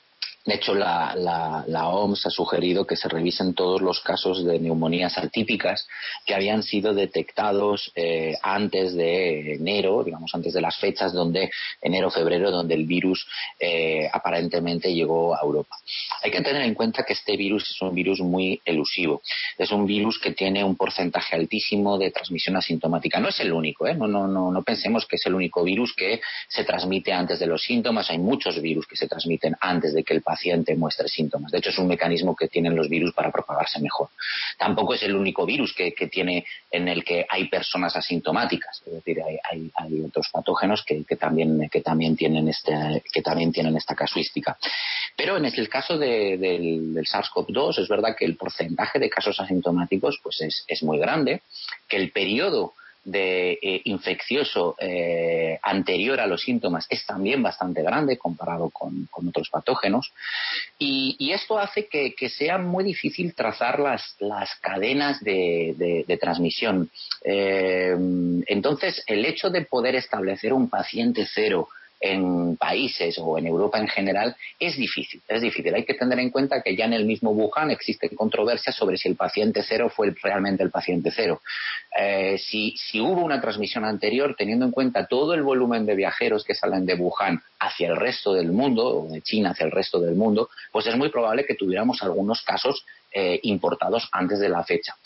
[0.49, 5.87] De hecho, la, OMS ha sugerido que se revisen todos los casos de neumonías atípicas
[6.25, 11.51] que habían sido detectados eh, antes de enero, digamos, antes de las fechas donde
[11.83, 13.29] enero-febrero, donde el virus
[13.61, 15.77] eh, aparentemente llegó a Europa.
[16.23, 19.21] Hay que tener en cuenta que este virus es un virus muy elusivo.
[19.59, 23.21] Es un virus que tiene un porcentaje altísimo de transmisión asintomática.
[23.21, 23.95] No es el único, ¿eh?
[23.95, 28.09] no pensemos que es el único virus que se transmite antes de los síntomas.
[28.09, 31.51] Hay muchos virus que se transmiten antes de que el paciente paciente muestre síntomas.
[31.51, 34.11] De hecho, es un mecanismo que tienen los virus para propagarse mejor.
[34.57, 38.83] Tampoco es el único virus que, tiene en el que hay personas asintomáticas.
[38.87, 39.71] Es decir, hay,
[40.07, 44.57] otros patógenos que, también, que, también tienen este, que también tienen esta casuística.
[45.17, 50.21] Pero en el caso del, del SARS-CoV-2 es verdad que el porcentaje de casos asintomáticos
[50.23, 51.43] pues es, es muy grande,
[51.89, 52.75] que el periodo
[53.11, 59.49] de eh, infeccioso eh, anterior a los síntomas es también bastante grande comparado con, otros
[59.51, 60.13] patógenos
[60.79, 66.91] y, esto hace que, sea muy difícil trazar las, las cadenas de, transmisión.
[67.23, 67.95] Eh,
[68.47, 71.69] entonces, el hecho de poder establecer un paciente cero
[72.01, 75.21] en países o en Europa en general es difícil.
[75.27, 75.75] Es difícil.
[75.75, 79.09] Hay que tener en cuenta que ya en el mismo Wuhan existen controversias sobre si
[79.09, 81.41] el paciente cero fue realmente el paciente cero.
[81.99, 86.45] Eh, si, si hubo una transmisión anterior, teniendo en cuenta todo el volumen de viajeros
[86.45, 90.01] que salen de Wuhan hacia el resto del mundo, o de China hacia el resto
[90.01, 94.65] del mundo, pues es muy probable que tuviéramos algunos casos eh, importados antes de la
[94.65, 94.97] fecha.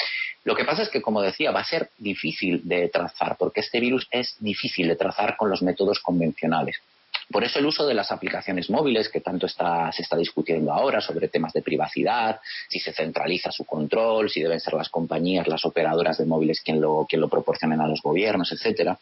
[0.45, 3.81] Lo que pasa es que, como decía, va a ser difícil de trazar, porque este
[3.81, 6.81] virus es difícil de trazar con los métodos convencionales.
[7.31, 11.29] Por eso el uso de las aplicaciones móviles, que tanto se está discutiendo ahora sobre
[11.29, 16.19] temas de privacidad, si se centraliza su control, si deben ser las compañías, las operadoras
[16.19, 18.99] de móviles quien lo, quien lo proporcionen a los gobiernos, etcétera,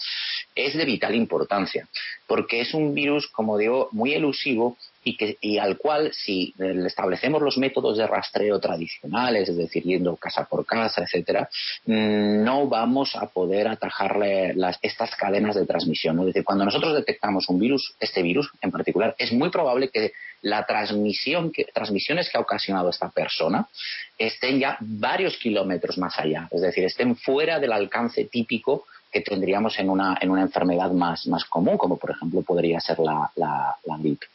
[0.54, 1.88] es de vital importancia,
[2.26, 7.42] porque es un virus, como digo, muy elusivo y, que, y al cual si establecemos
[7.42, 11.48] los métodos de rastreo tradicionales, es decir, yendo casa por casa, etcétera,
[11.86, 16.18] mm, no vamos a poder atajarle las, estas cadenas de transmisión.
[16.20, 20.12] Es decir, cuando nosotros detectamos un virus, este virus en particular, es muy probable que
[20.42, 23.68] la transmisión transmisiones que ha ocasionado esta persona
[24.16, 29.78] estén ya varios kilómetros más allá, es decir, estén fuera del alcance típico que tendríamos
[29.78, 33.76] en una, en una enfermedad más, más común, como por ejemplo podría ser la, la,
[33.98, 34.26] gripe.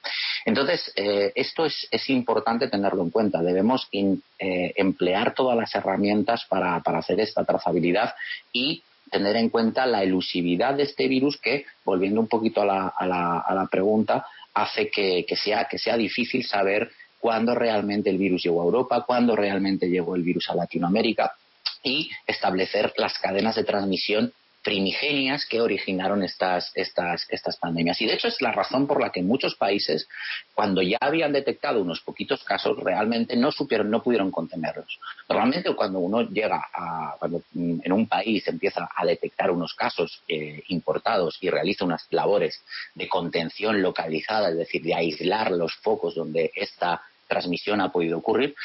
[0.45, 3.41] Entonces, eh, esto es, es, importante tenerlo en cuenta.
[3.41, 8.13] Debemos eh, emplear todas las herramientas para, para hacer esta trazabilidad
[8.51, 12.88] y tener en cuenta la elusividad de este virus que, volviendo un poquito a la,
[12.88, 18.09] a la, a la pregunta, hace que, que, sea, que sea difícil saber cuándo realmente
[18.09, 21.33] el virus llegó a Europa, cuándo realmente llegó el virus a Latinoamérica
[21.83, 24.33] y establecer las cadenas de transmisión
[24.65, 28.01] primigenias que originaron estas, estas, estas pandemias.
[28.01, 30.08] Y de hecho es la razón por la que muchos países,
[30.56, 34.99] cuando ya habían detectado unos poquitos casos, realmente no supieron, no pudieron contenerlos.
[35.30, 40.63] Normalmente cuando uno llega a, cuando en un país empieza a detectar unos casos eh,
[40.69, 42.60] importados y realiza unas labores
[42.95, 48.56] de contención localizada, es decir, de aislar los focos donde esta transmisión ha podido ocurrir,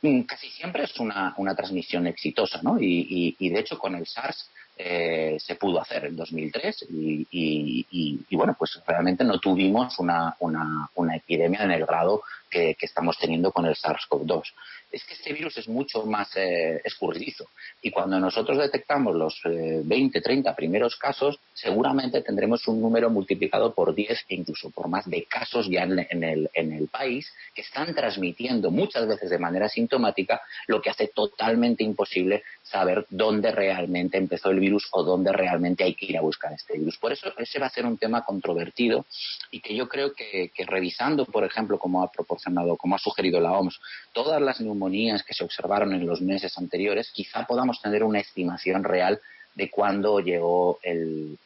[0.00, 2.80] mm, casi siempre es una, una transmisión exitosa, ¿no?
[2.80, 4.48] Y, y, de hecho con el SARS
[4.82, 10.88] eh, se pudo hacer en 2003 y, y, bueno, pues realmente no tuvimos una, una,
[10.94, 14.42] una epidemia en el grado que, estamos teniendo con el SARS-CoV-2.
[14.90, 17.48] Es que este virus es mucho más eh, escurridizo
[17.80, 23.72] y cuando nosotros detectamos los 20, eh, 30 primeros casos, seguramente tendremos un número multiplicado
[23.72, 27.62] por 10 e incluso por más de casos ya en, el, en el país que
[27.62, 34.16] están transmitiendo muchas veces de manera sintomática, lo que hace totalmente imposible saber dónde realmente
[34.16, 36.96] empezó el virus o dónde realmente hay que ir a buscar este virus.
[36.98, 39.06] Por eso ese va a ser un tema controvertido
[39.50, 43.52] y que yo creo que, revisando, por ejemplo, como ha proporcionado como ha sugerido la
[43.52, 43.80] OMS,
[44.12, 48.84] todas las neumonías que se observaron en los meses anteriores, quizá podamos tener una estimación
[48.84, 49.20] real
[49.54, 51.38] de cuándo llegó el,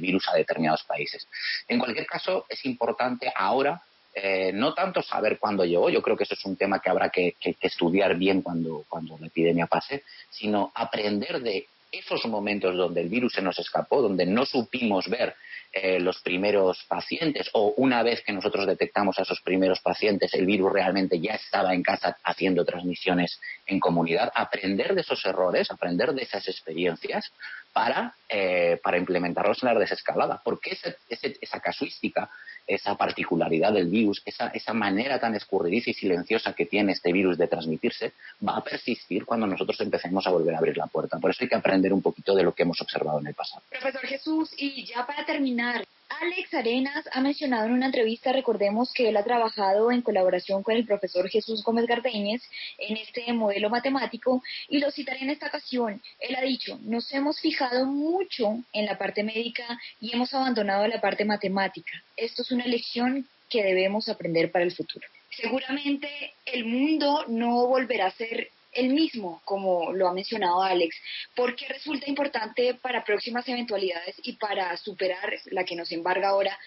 [0.00, 1.26] virus a determinados países.
[1.68, 3.82] En cualquier caso, es importante ahora
[4.14, 7.10] eh, no tanto saber cuándo llegó, yo creo que eso es un tema que habrá
[7.10, 13.08] que, estudiar bien cuando, cuando la epidemia pase, sino aprender de esos momentos donde el
[13.08, 15.34] virus se nos escapó, donde no supimos ver
[15.72, 20.46] eh, los primeros pacientes o una vez que nosotros detectamos a esos primeros pacientes, el
[20.46, 26.12] virus realmente ya estaba en casa haciendo transmisiones en comunidad, aprender de esos errores, aprender
[26.12, 27.32] de esas experiencias
[27.72, 30.76] para, eh, para implementarlos en la desescalada, porque
[31.08, 32.30] esa casuística
[32.70, 37.36] esa particularidad del virus, esa, esa manera tan escurridiza y silenciosa que tiene este virus
[37.36, 38.12] de transmitirse,
[38.46, 41.18] va a persistir cuando nosotros empecemos a volver a abrir la puerta.
[41.18, 43.62] Por eso hay que aprender un poquito de lo que hemos observado en el pasado.
[43.68, 45.84] Profesor Jesús, y ya para terminar,
[46.18, 50.74] Alex Arenas ha mencionado en una entrevista, recordemos que él ha trabajado en colaboración con
[50.74, 52.42] el profesor Jesús Gómez Gardeñez
[52.78, 56.02] en este modelo matemático y lo citaré en esta ocasión.
[56.18, 59.64] Él ha dicho, nos hemos fijado mucho en la parte médica
[60.00, 62.02] y hemos abandonado la parte matemática.
[62.16, 65.06] Esto es una lección que debemos aprender para el futuro.
[65.30, 66.08] Seguramente
[66.44, 70.96] el mundo no volverá a ser el mismo, como lo ha mencionado Alex,
[71.34, 76.58] porque resulta importante para próximas eventualidades y para superar la que nos embarga ahora,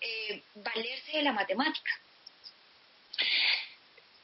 [0.00, 1.90] eh, valerse de la matemática.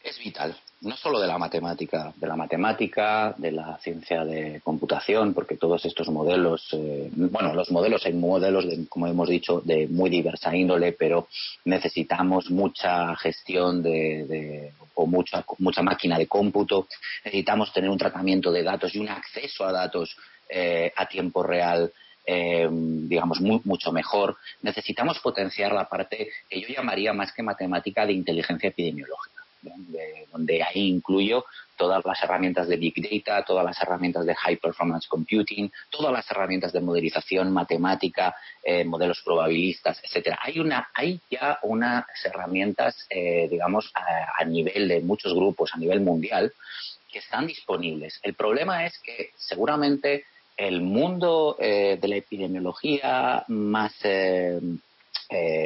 [0.02, 5.32] Es vital, no solo de la matemática, de la matemática, de la ciencia de computación,
[5.32, 9.86] porque todos estos modelos, eh, bueno, los modelos hay modelos, de, como hemos dicho, de
[9.86, 11.28] muy diversa índole, pero
[11.66, 16.88] necesitamos mucha gestión de, o mucha, mucha máquina de cómputo,
[17.24, 20.16] necesitamos tener un tratamiento de datos y un acceso a datos
[20.48, 21.92] eh, a tiempo real
[22.24, 24.36] eh, digamos, mucho mejor.
[24.62, 30.88] Necesitamos potenciar la parte que yo llamaría más que matemática de inteligencia epidemiológica donde ahí
[30.88, 31.44] incluyo
[31.83, 36.31] todas las herramientas de Big Data, todas las herramientas de High Performance Computing, todas las
[36.31, 40.38] herramientas de modelización matemática, eh, modelos probabilistas, etcétera.
[40.42, 46.01] Hay una, hay ya unas herramientas, eh, digamos, a, nivel de muchos grupos, a nivel
[46.01, 46.53] mundial,
[47.11, 48.20] que están disponibles.
[48.22, 50.25] El problema es que seguramente
[50.57, 53.92] el mundo eh, de la epidemiología más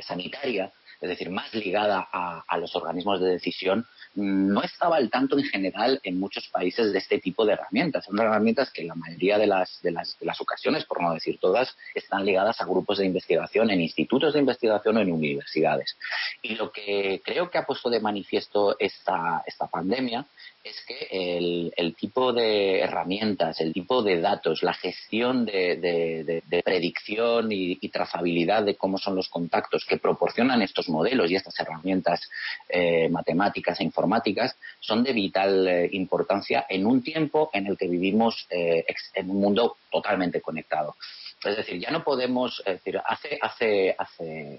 [0.07, 0.73] sanitaria
[1.07, 6.01] es decir, más ligada a, los organismos de decisión, no estaba al tanto en general
[6.03, 8.05] en muchos países de este tipo de herramientas.
[8.07, 11.77] Son herramientas que en la mayoría de las, de las, ocasiones, por no decir todas,
[11.95, 15.97] están ligadas a grupos de investigación, en institutos de investigación o en universidades.
[16.43, 20.27] Y lo que creo que ha puesto de manifiesto esta, esta pandemia
[20.67, 27.77] es que el, tipo de herramientas, el tipo de datos, la gestión de, predicción y,
[27.89, 32.21] trazabilidad de cómo son los contactos que proporcionan estos modelos y estas herramientas
[32.69, 37.89] eh, matemáticas e informáticas son de vital eh, importancia en un tiempo en el que
[37.89, 40.97] vivimos eh, en un mundo totalmente conectado.
[41.45, 43.97] Es decir, ya no podemos, decir, hace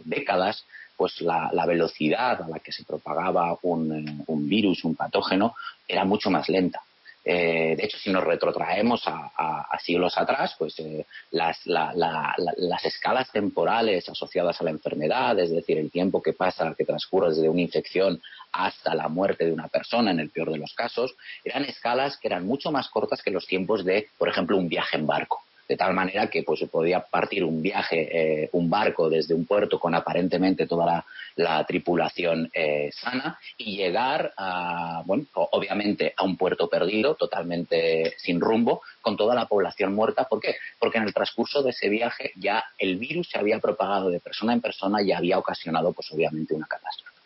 [0.05, 0.65] décadas
[0.97, 5.55] pues la, velocidad a la que se propagaba un, virus, un patógeno,
[5.87, 6.81] era mucho más lenta.
[7.23, 14.09] Eh, de hecho, si nos retrotraemos a, siglos atrás, pues eh, las, las, escalas temporales
[14.09, 18.21] asociadas a la enfermedad, es decir, el tiempo que pasa, que transcurre desde una infección
[18.53, 22.27] hasta la muerte de una persona, en el peor de los casos, eran escalas que
[22.27, 25.75] eran mucho más cortas que los tiempos de, por ejemplo, un viaje en barco de
[25.75, 28.07] tal manera que pues podía partir un viaje,
[28.43, 31.03] eh, un barco desde un puerto con aparentemente toda
[31.35, 38.39] la, tripulación eh, sana y llegar a, bueno, obviamente a un puerto perdido, totalmente sin
[38.39, 40.23] rumbo, con toda la población muerta.
[40.23, 40.55] ¿Por qué?
[40.79, 44.53] Porque en el transcurso de ese viaje ya el virus se había propagado de persona
[44.53, 47.17] en persona y había ocasionado pues obviamente una catástrofe.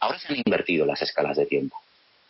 [0.00, 1.80] Ahora se han invertido las escalas de tiempo.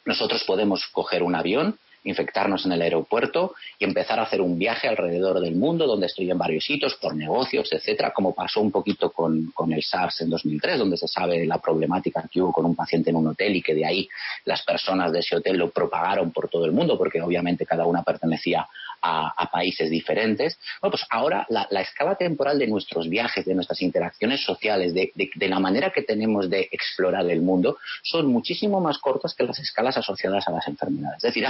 [0.05, 4.89] Nosotros podemos coger un avión, infectarnos en el aeropuerto y empezar a hacer un viaje
[4.89, 9.11] alrededor del mundo donde estoy en varios sitios por negocios, etcétera, como pasó un poquito
[9.11, 12.77] con, con, el SARS en 2003, donde se sabe la problemática que hubo con un
[12.77, 14.09] paciente en un hotel y que de ahí
[14.45, 18.03] las personas de ese hotel lo propagaron por todo el mundo porque obviamente cada una
[18.03, 18.69] pertenecía
[19.05, 20.59] a, países diferentes.
[20.81, 25.13] Bueno, pues ahora la, escala temporal de nuestros viajes, de nuestras interacciones sociales, de,
[25.49, 29.97] la manera que tenemos de explorar el mundo, son muchísimo más cortas que las escalas
[29.97, 31.23] asociadas a las enfermedades.
[31.23, 31.47] Es decir,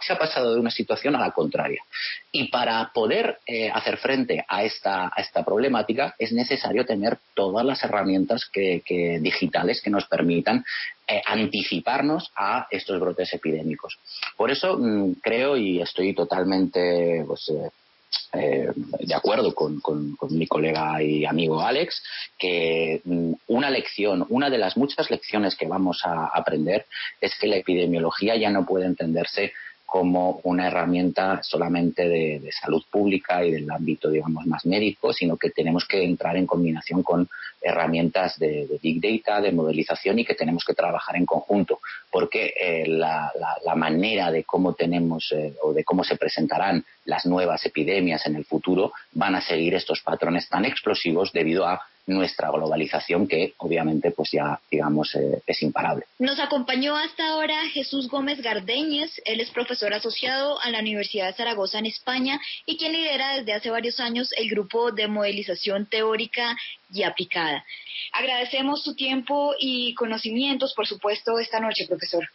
[0.00, 1.82] se ha pasado de una situación a la contraria.
[2.32, 5.12] Y para poder eh, hacer frente a esta,
[5.44, 8.82] problemática es necesario tener todas las herramientas que,
[9.20, 10.64] digitales que nos permitan
[11.06, 13.98] eh, anticiparnos a estos brotes epidémicos.
[14.36, 17.52] Por eso mm, creo y estoy totalmente pues,
[18.32, 18.68] eh,
[19.00, 19.80] de acuerdo con,
[20.30, 22.02] mi colega y amigo Alex,
[22.38, 26.86] que mm, una lección, una de las muchas lecciones que vamos a aprender
[27.20, 29.52] es que la epidemiología ya no puede entenderse
[29.86, 35.50] como una herramienta solamente de, salud pública y del ámbito, digamos, más médico, sino que
[35.50, 37.28] tenemos que entrar en combinación con
[37.60, 42.86] herramientas de, Big Data, de modelización y que tenemos que trabajar en conjunto, porque eh,
[42.86, 43.32] la,
[43.76, 48.44] manera de cómo tenemos eh, o de cómo se presentarán las nuevas epidemias en el
[48.44, 54.30] futuro van a seguir estos patrones tan explosivos debido a nuestra globalización que obviamente pues
[54.32, 56.04] ya digamos eh, es imparable.
[56.18, 61.34] Nos acompañó hasta ahora Jesús Gómez Gardeñez, él es profesor asociado a la Universidad de
[61.34, 66.56] Zaragoza en España y quien lidera desde hace varios años el grupo de modelización teórica
[66.92, 67.64] y aplicada.
[68.12, 72.28] Agradecemos su tiempo y conocimientos, por supuesto, esta noche, profesor.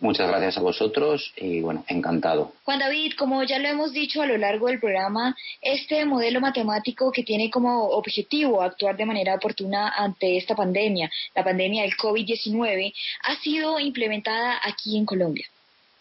[0.00, 2.52] Muchas gracias a vosotros y bueno, encantado.
[2.64, 7.12] Juan David, como ya lo hemos dicho a lo largo del programa, este modelo matemático
[7.12, 12.92] que tiene como objetivo actuar de manera oportuna ante esta pandemia, la pandemia del COVID-19,
[13.24, 15.46] ha sido implementada aquí en Colombia.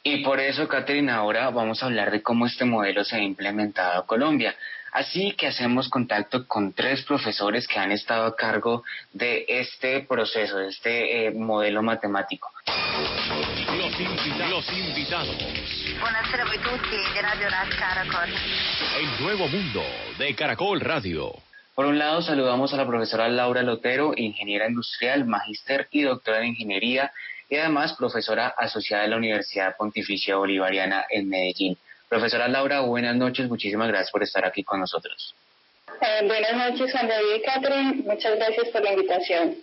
[0.04, 4.02] Y por eso, Caterina, ahora vamos a hablar de cómo este modelo se ha implementado
[4.02, 4.56] en Colombia.
[4.92, 10.58] Así que hacemos contacto con tres profesores que han estado a cargo de este proceso,
[10.58, 12.50] de este eh, modelo matemático.
[14.02, 15.38] Los, invitados.
[16.00, 18.30] Buonasera a tutti de Radio Caracol.
[19.00, 19.84] El nuevo mundo
[20.18, 21.32] de Caracol Radio.
[21.76, 26.48] Por un lado, saludamos a la profesora Laura Lotero, ingeniera industrial, magíster y doctora en
[26.48, 27.12] ingeniería,
[27.48, 31.78] y además profesora asociada de la Universidad Pontificia Bolivariana en Medellín.
[32.10, 35.36] Profesora Laura, buenas noches, muchísimas gracias por estar aquí con nosotros.
[36.02, 39.58] Eh, buenas noches, Juan David y Catherine, muchas gracias por la invitación.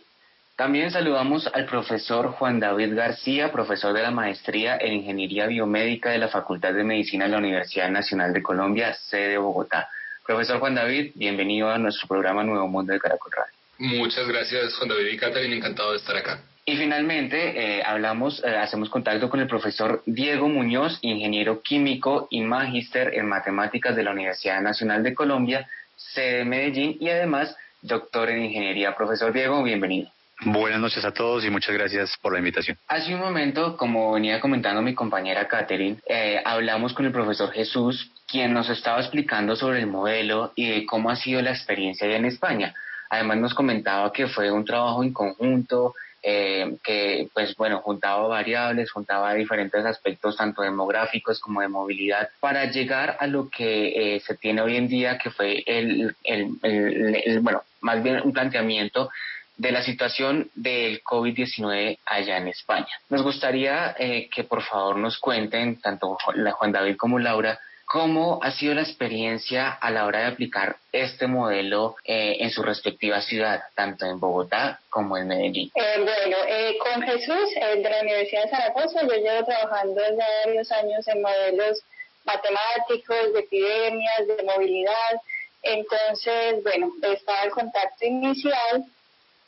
[0.59, 6.19] También saludamos al profesor Juan David García, profesor de la maestría en Ingeniería Biomédica de
[6.19, 9.89] la Facultad de Medicina de la Universidad Nacional de Colombia, sede de Bogotá.
[10.27, 13.53] Profesor Juan David, bienvenido a nuestro programa Nuevo Mundo de Caracol Radio.
[13.79, 16.41] Muchas gracias, Juan David y Catherine, encantado de estar acá.
[16.65, 22.41] Y finalmente, eh, hablamos, eh, hacemos contacto con el profesor Diego Muñoz, ingeniero químico y
[22.41, 28.29] magíster en matemáticas de la Universidad Nacional de Colombia, sede de Medellín, y además doctor
[28.29, 28.97] en ingeniería.
[28.97, 30.11] Profesor Diego, bienvenido.
[30.45, 32.79] Buenas noches a todos y muchas gracias por la invitación.
[32.87, 38.13] Hace un momento, como venía comentando mi compañera Catherine, eh, hablamos con el profesor Jesús,
[38.29, 42.19] quien nos estaba explicando sobre el modelo y de cómo ha sido la experiencia allá
[42.19, 42.73] en España.
[43.11, 48.93] Además nos comentaba que fue un trabajo en conjunto, eh, que pues bueno, juntaba variables,
[48.93, 54.37] juntaba diferentes aspectos tanto demográficos como de movilidad para llegar a lo que eh, se
[54.37, 59.11] tiene hoy en día, que fue el, el, el bueno, más bien un planteamiento
[59.59, 62.89] de la situación del COVID-19 allá en España.
[63.11, 68.53] Nos gustaría eh, que por favor nos cuenten, tanto Juan David como Laura, cómo ha
[68.53, 73.63] sido la experiencia a la hora de aplicar este modelo eh, en su respectiva ciudad,
[73.75, 75.73] tanto en Bogotá como en Medellín.
[75.75, 76.37] Eh, bueno,
[76.85, 81.83] con Jesús de la Universidad de Zaragoza, yo llevo trabajando desde varios años en modelos
[82.25, 85.21] matemáticos, de epidemias, de movilidad.
[85.63, 88.85] Entonces, bueno, estaba el contacto inicial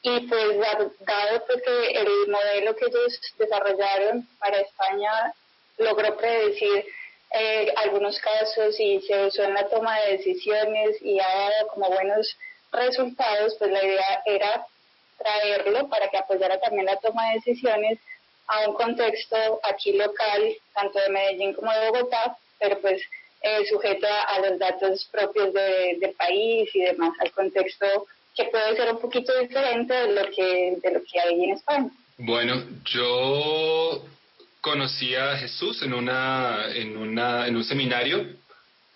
[0.03, 5.35] y pues dado pues, que el modelo que ellos desarrollaron para España
[5.79, 6.87] logró predecir
[7.33, 11.89] eh, algunos casos y se usó en la toma de decisiones y ha dado como
[11.89, 12.37] buenos
[12.73, 14.67] resultados, pues la idea era
[15.19, 17.99] traerlo para que apoyara también la toma de decisiones
[18.47, 23.03] a un contexto aquí local, tanto de Medellín como de Bogotá, pero pues
[23.43, 28.07] eh, sujeto a, los datos propios del país y demás, al contexto
[28.37, 31.91] que puede ser un poquito diferente de lo que, de lo que hay en España.
[32.19, 34.05] Bueno, yo
[34.61, 38.27] conocí a Jesús en, una, en, una, en un seminario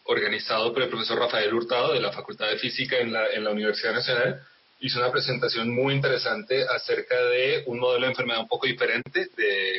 [0.05, 3.51] organizado por el profesor Rafael Hurtado de la Facultad de Física en la, en la
[3.51, 4.43] Universidad Nacional.
[4.81, 9.79] Hizo una presentación muy interesante acerca de un modelo de enfermedad un poco diferente, de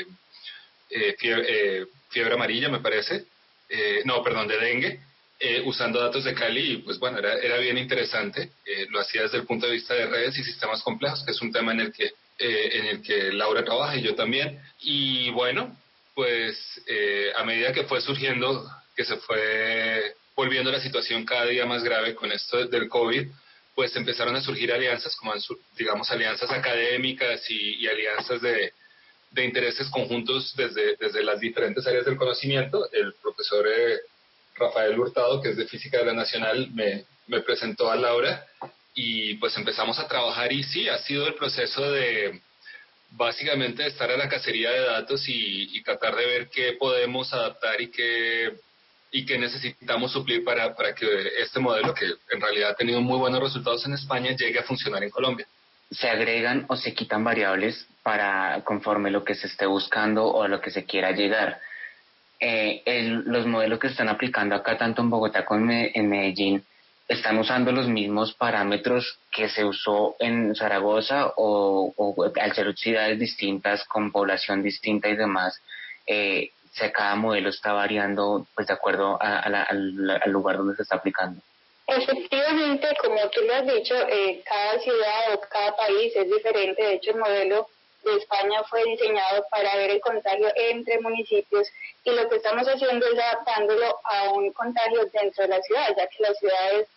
[0.90, 3.26] eh, eh, fiebre, amarilla, me parece.
[3.70, 5.00] Eh, no, perdón, de dengue
[5.38, 8.52] eh, usando datos de Cali y pues bueno, era, era bien interesante.
[8.66, 11.42] Eh, lo hacía desde el punto de vista de redes y sistemas complejos, que es
[11.42, 12.06] un tema en el que,
[12.40, 14.62] eh, en el que Laura trabaja y yo también.
[14.82, 15.78] Y bueno,
[16.14, 16.82] pues
[17.36, 18.66] a medida que fue surgiendo,
[18.96, 23.28] que se fue volviendo la situación cada día más grave con esto del COVID,
[23.74, 25.34] pues empezaron a surgir alianzas, como
[25.78, 28.72] digamos alianzas académicas y, alianzas de,
[29.32, 32.90] de, intereses conjuntos desde, desde las diferentes áreas del conocimiento.
[32.94, 33.68] El profesor
[34.56, 37.06] Rafael Hurtado, que es de Física de la Nacional, me,
[37.42, 38.46] presentó a Laura
[38.94, 42.40] y pues empezamos a trabajar y sí, ha sido el proceso de
[43.12, 47.92] básicamente estar a la cacería de datos y, tratar de ver qué podemos adaptar y
[47.92, 48.54] qué,
[49.12, 51.06] y qué necesitamos suplir para, para que
[51.40, 55.04] este modelo, que en realidad ha tenido muy buenos resultados en España, llegue a funcionar
[55.04, 55.48] en Colombia.
[55.92, 60.48] ¿Se agregan o se quitan variables para conforme lo que se esté buscando o a
[60.48, 61.62] lo que se quiera llegar?
[62.40, 62.82] Eh,
[63.26, 66.64] los modelos que están aplicando acá, tanto en Bogotá como en Medellín,
[67.08, 71.94] están usando los mismos parámetros que se usó en Zaragoza o,
[72.42, 75.62] al ser ciudades distintas, con población distinta y demás,
[76.08, 76.52] eh,
[76.94, 81.42] cada modelo está variando pues de acuerdo al, lugar donde se está aplicando.
[81.88, 86.84] Efectivamente, como tú lo has dicho, eh, cada ciudad o cada país es diferente.
[86.84, 87.68] De hecho, el modelo
[88.06, 91.68] de España fue diseñado para ver el contagio entre municipios
[92.04, 96.08] y lo que estamos haciendo es adaptándolo a un contagio dentro de la ciudad, ya
[96.08, 96.88] que las ciudades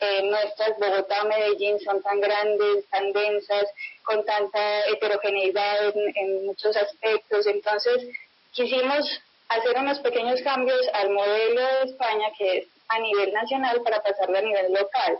[0.00, 3.64] eh, nuestras, Bogotá, Medellín, son tan grandes, tan densas,
[4.04, 7.46] con tanta heterogeneidad en, muchos aspectos.
[7.46, 8.06] Entonces,
[8.52, 14.00] quisimos hacer unos pequeños cambios al modelo de España, que es a nivel nacional, para
[14.00, 15.18] pasarlo a nivel local.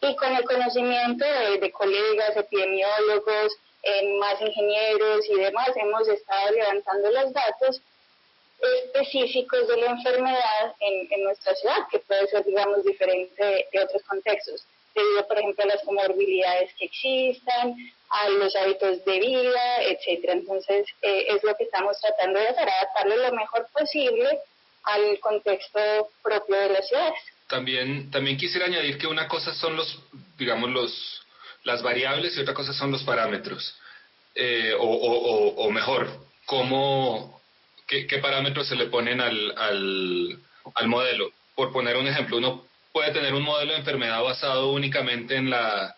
[0.00, 1.24] Y con el conocimiento
[1.60, 3.67] de colegas, epidemiólogos, en
[4.18, 7.80] más ingenieros y demás, hemos estado levantando los datos
[8.84, 14.02] específicos de la enfermedad en, en nuestra ciudad, que puede ser, digamos, diferente de, otros
[14.02, 14.64] contextos,
[14.94, 17.76] debido, por ejemplo, a las comorbilidades que existan,
[18.10, 20.32] a los hábitos de vida, etcétera.
[20.32, 24.40] Entonces, eh, es lo que estamos tratando de hacer, adaptarlo lo mejor posible
[24.82, 27.18] al contexto propio de las ciudades.
[27.48, 30.02] También, también quisiera añadir que una cosa son los
[30.38, 31.26] digamos, los,
[31.68, 33.76] las variables y otra cosa son los parámetros.
[34.34, 36.08] Eh, o, o, mejor,
[36.46, 37.40] cómo,
[37.86, 40.38] qué, parámetros se le ponen al, al,
[40.74, 41.30] al modelo.
[41.54, 45.94] Por poner un ejemplo, uno puede tener un modelo de enfermedad basado únicamente en la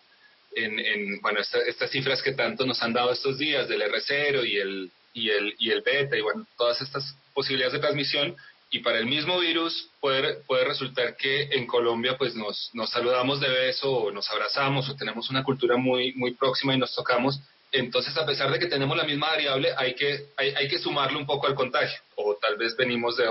[0.53, 4.57] en, en bueno estas cifras que tanto nos han dado estos días del R0 y
[4.57, 8.35] el y el y el beta y bueno todas estas posibilidades de transmisión
[8.71, 13.39] y para el mismo virus puede, puede resultar que en Colombia pues nos, nos saludamos
[13.39, 17.39] de beso o nos abrazamos o tenemos una cultura muy muy próxima y nos tocamos
[17.71, 21.17] entonces a pesar de que tenemos la misma variable hay que hay, hay que sumarle
[21.17, 23.27] un poco al contagio o tal vez venimos de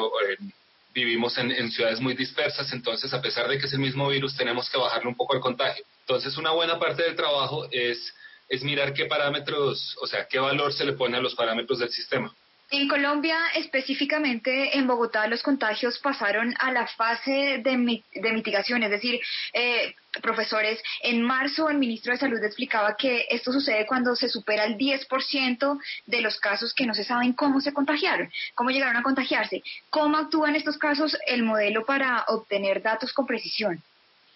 [0.93, 4.69] vivimos en, ciudades muy dispersas, entonces a pesar de que es el mismo virus, tenemos
[4.69, 5.85] que bajarle un poco el contagio.
[6.01, 8.13] Entonces una buena parte del trabajo es,
[8.49, 11.91] es mirar qué parámetros, o sea, qué valor se le pone a los parámetros del
[11.91, 12.35] sistema.
[12.73, 18.91] En Colombia, específicamente en Bogotá, los contagios pasaron a la fase de, de mitigación, es
[18.91, 19.21] decir,
[19.53, 19.93] eh,
[20.23, 24.79] profesores, en marzo el ministro de Salud explicaba que esto sucede cuando se supera el
[24.79, 29.65] 10% de los casos que no se saben cómo se contagiaron, cómo llegaron a contagiarse.
[29.91, 33.83] ¿Cómo actúa en estos casos el modelo para obtener datos con precisión?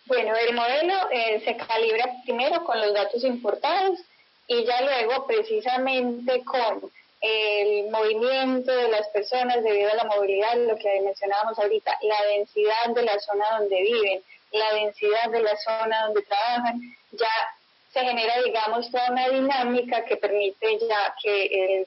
[0.07, 4.01] Bueno, el modelo eh, se calibra primero con los datos importados
[4.49, 6.91] y ya luego precisamente con
[7.27, 12.95] el movimiento de las personas debido a la movilidad, lo que mencionábamos ahorita, la densidad
[12.95, 14.23] de la zona donde viven,
[14.53, 16.81] la densidad de la zona donde trabajan,
[17.13, 17.55] ya
[17.95, 21.87] se genera, digamos, toda una dinámica que permite ya que eh,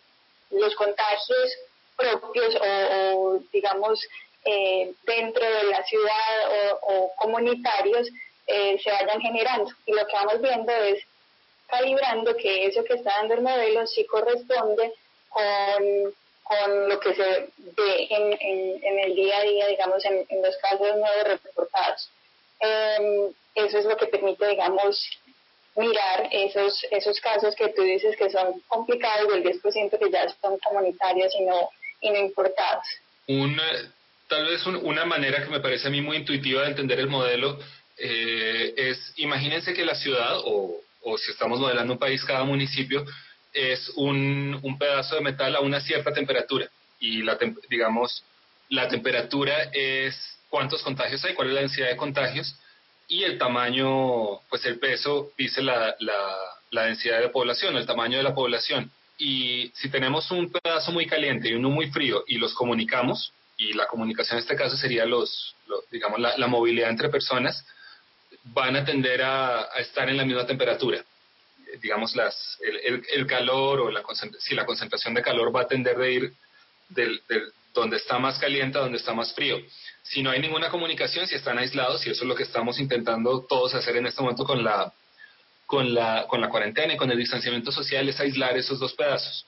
[0.49, 1.57] los contagios
[1.95, 4.03] propios o, digamos,
[4.43, 8.07] eh, dentro de la ciudad o, comunitarios
[8.47, 9.69] eh, se vayan generando.
[9.85, 11.03] Y lo que vamos viendo es
[11.67, 14.93] calibrando que eso que está dando el modelo sí corresponde
[15.29, 16.13] con,
[16.43, 18.37] con lo que se ve en,
[18.81, 22.09] en, el día a día, digamos, en, los casos nuevos reportados.
[22.59, 25.09] Em, eso es lo que permite, digamos,
[25.75, 30.57] mirar esos, esos casos que tú dices que son complicados, del 10% que ya son
[30.59, 31.69] comunitarios y no,
[32.01, 32.85] y no importados.
[33.27, 33.63] Una,
[34.27, 37.59] tal vez una manera que me parece a mí muy intuitiva de entender el modelo
[37.97, 43.05] eh, es, imagínense que la ciudad, o, o si estamos modelando un país, cada municipio,
[43.57, 47.37] es un, un pedazo de metal a una cierta temperatura y la
[47.69, 48.23] digamos
[48.69, 50.15] la temperatura es
[50.49, 52.55] cuántos contagios hay, cuál es la densidad de contagios
[53.07, 56.35] y el tamaño, pues el peso dice la, la,
[56.71, 58.91] la densidad de población, el tamaño de la población.
[59.17, 63.73] Y si tenemos un pedazo muy caliente y uno muy frío y los comunicamos, y
[63.73, 65.55] la comunicación en este caso sería los,
[65.89, 67.65] digamos, la, la, movilidad entre personas,
[68.43, 71.03] van a tender a, a estar en la misma temperatura
[71.81, 74.03] digamos, las, el, el, calor o la,
[74.39, 76.33] si la concentración de calor va a tender de ir
[76.89, 77.21] del,
[77.73, 79.57] donde está más caliente a donde está más frío.
[80.03, 83.45] Si no hay ninguna comunicación, si están aislados, y eso es lo que estamos intentando
[83.47, 84.93] todos hacer en este momento con la,
[85.65, 89.45] con la, con la cuarentena y con el distanciamiento social, es aislar esos dos pedazos.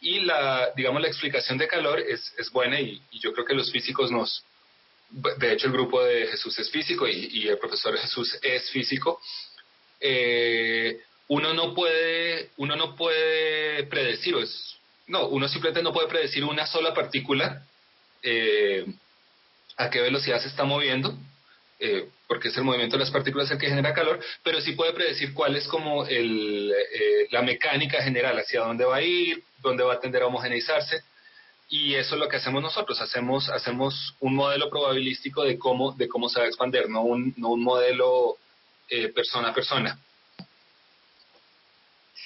[0.00, 3.72] Y la, digamos, la explicación de calor es, es buena y, yo creo que los
[3.72, 4.44] físicos nos,
[5.10, 9.20] de hecho el grupo de Jesús es físico y, y el profesor Jesús es físico,
[10.00, 14.36] eh, uno no puede, uno no puede predecir,
[15.08, 17.62] no, uno simplemente no puede predecir una sola partícula
[18.22, 18.86] eh,
[19.76, 21.16] a qué velocidad se está moviendo,
[21.78, 24.92] eh, porque es el movimiento de las partículas el que genera calor, pero sí puede
[24.92, 29.84] predecir cuál es como el, eh, la mecánica general, hacia dónde va a ir, dónde
[29.84, 31.02] va a tender a homogeneizarse.
[31.68, 36.08] Y eso es lo que hacemos nosotros, hacemos, hacemos un modelo probabilístico de cómo, de
[36.08, 38.38] cómo se va a expandir, no un, no un modelo
[39.12, 39.98] persona a persona.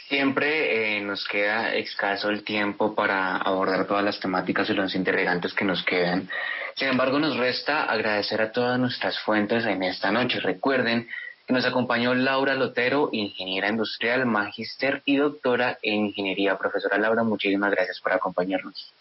[0.08, 5.52] Siempre eh, nos queda escaso el tiempo para abordar todas las temáticas y los interrogantes
[5.52, 6.28] que nos quedan.
[6.76, 10.40] Sin embargo, nos resta agradecer a todas nuestras fuentes en esta noche.
[10.40, 11.08] Recuerden
[11.46, 16.56] que nos acompañó Laura Lotero, ingeniera industrial, magíster y doctora en ingeniería.
[16.56, 18.92] Profesora Laura, muchísimas gracias por acompañarnos.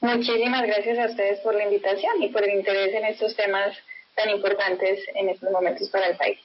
[0.00, 3.76] Muchísimas gracias a ustedes por la invitación y por el interés en estos temas
[4.14, 6.38] tan importantes en estos momentos para el país.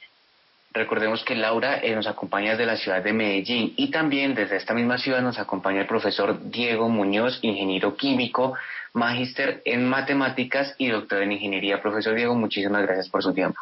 [0.73, 4.73] Recordemos que Laura eh, nos acompaña desde la ciudad de Medellín y también desde esta
[4.73, 8.55] misma ciudad nos acompaña el profesor Diego Muñoz, ingeniero químico,
[8.93, 11.79] magíster en matemáticas y doctor en ingeniería.
[11.79, 13.59] Profesor Diego, muchísimas gracias por su tiempo.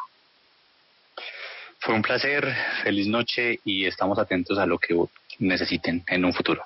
[1.80, 2.46] Fue un placer,
[2.82, 4.96] feliz noche y estamos atentos a lo que
[5.38, 6.62] necesiten en un futuro.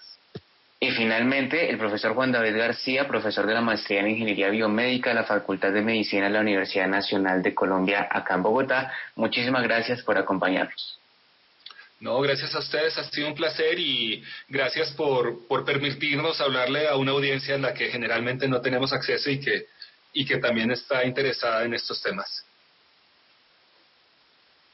[0.78, 5.16] Y finalmente, el profesor Juan David García, profesor de la maestría en Ingeniería Biomédica de
[5.16, 8.92] la Facultad de Medicina de la Universidad Nacional de Colombia, acá en Bogotá.
[9.14, 10.98] Muchísimas gracias por acompañarnos.
[11.98, 16.96] No, gracias a ustedes, ha sido un placer y gracias por, por permitirnos hablarle a
[16.96, 19.68] una audiencia en la que generalmente no tenemos acceso y que,
[20.12, 22.44] y que también está interesada en estos temas.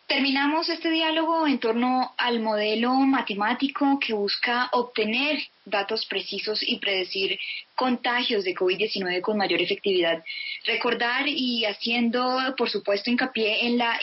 [0.08, 7.38] Terminamos este diálogo en torno al modelo matemático que busca obtener datos precisos y predecir
[7.74, 10.22] contagios de COVID-19 con mayor efectividad.
[10.66, 13.98] Recordar y haciendo, por supuesto, hincapié en la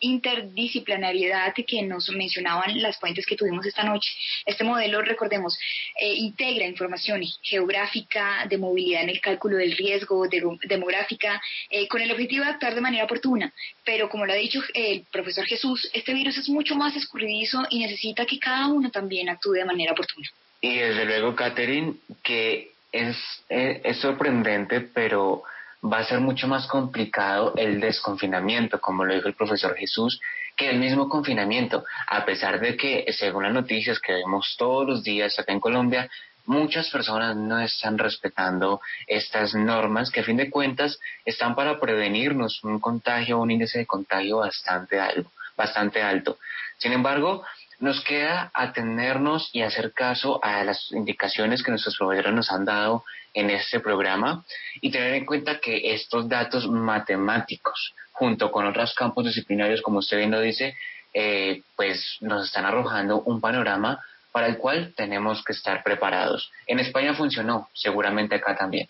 [0.00, 4.10] interdisciplinariedad que nos mencionaban las fuentes que tuvimos esta noche.
[4.46, 5.58] Este modelo, recordemos,
[6.00, 10.26] eh, integra información geográfica, de movilidad en el cálculo del riesgo,
[10.64, 13.52] demográfica, eh, con el objetivo de actuar de manera oportuna.
[13.84, 17.80] Pero, como lo ha dicho el profesor Jesús, este virus es mucho más escurridizo y
[17.80, 20.28] necesita que cada uno también actúe de manera oportuna.
[20.60, 23.16] Y desde luego, Catherine, que es,
[23.48, 25.42] es, sorprendente, pero
[25.84, 30.20] va a ser mucho más complicado el desconfinamiento, como lo dijo el profesor Jesús,
[30.56, 35.04] que el mismo confinamiento, a pesar de que, según las noticias que vemos todos los
[35.04, 36.10] días acá en Colombia,
[36.46, 42.64] muchas personas no están respetando estas normas que a fin de cuentas están para prevenirnos
[42.64, 46.38] un contagio, un índice de contagio bastante alto, bastante alto.
[46.78, 47.44] Sin embargo,
[47.80, 53.04] nos queda atenernos y hacer caso a las indicaciones que nuestros proveedores nos han dado
[53.34, 54.44] en este programa
[54.80, 60.16] y tener en cuenta que estos datos matemáticos, junto con otros campos disciplinarios, como usted
[60.16, 60.76] bien lo dice,
[61.14, 64.00] eh, pues nos están arrojando un panorama
[64.32, 66.50] para el cual tenemos que estar preparados.
[66.66, 68.88] En España funcionó, seguramente acá también.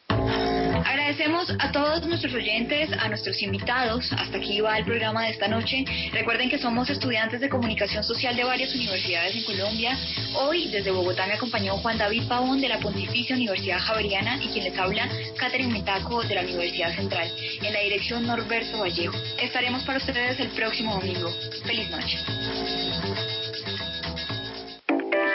[0.84, 4.10] Agradecemos a todos nuestros oyentes, a nuestros invitados.
[4.12, 5.84] Hasta aquí va el programa de esta noche.
[6.12, 9.98] Recuerden que somos estudiantes de comunicación social de varias universidades en Colombia.
[10.34, 14.64] Hoy desde Bogotá me acompañó Juan David Pavón de la Pontificia Universidad Javeriana y quien
[14.64, 15.08] les habla,
[15.38, 17.30] Catherine Metaco de la Universidad Central.
[17.62, 19.16] En la dirección Norberto Vallejo.
[19.40, 21.30] Estaremos para ustedes el próximo domingo.
[21.64, 22.18] Feliz noche.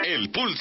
[0.06, 0.52] El pulso.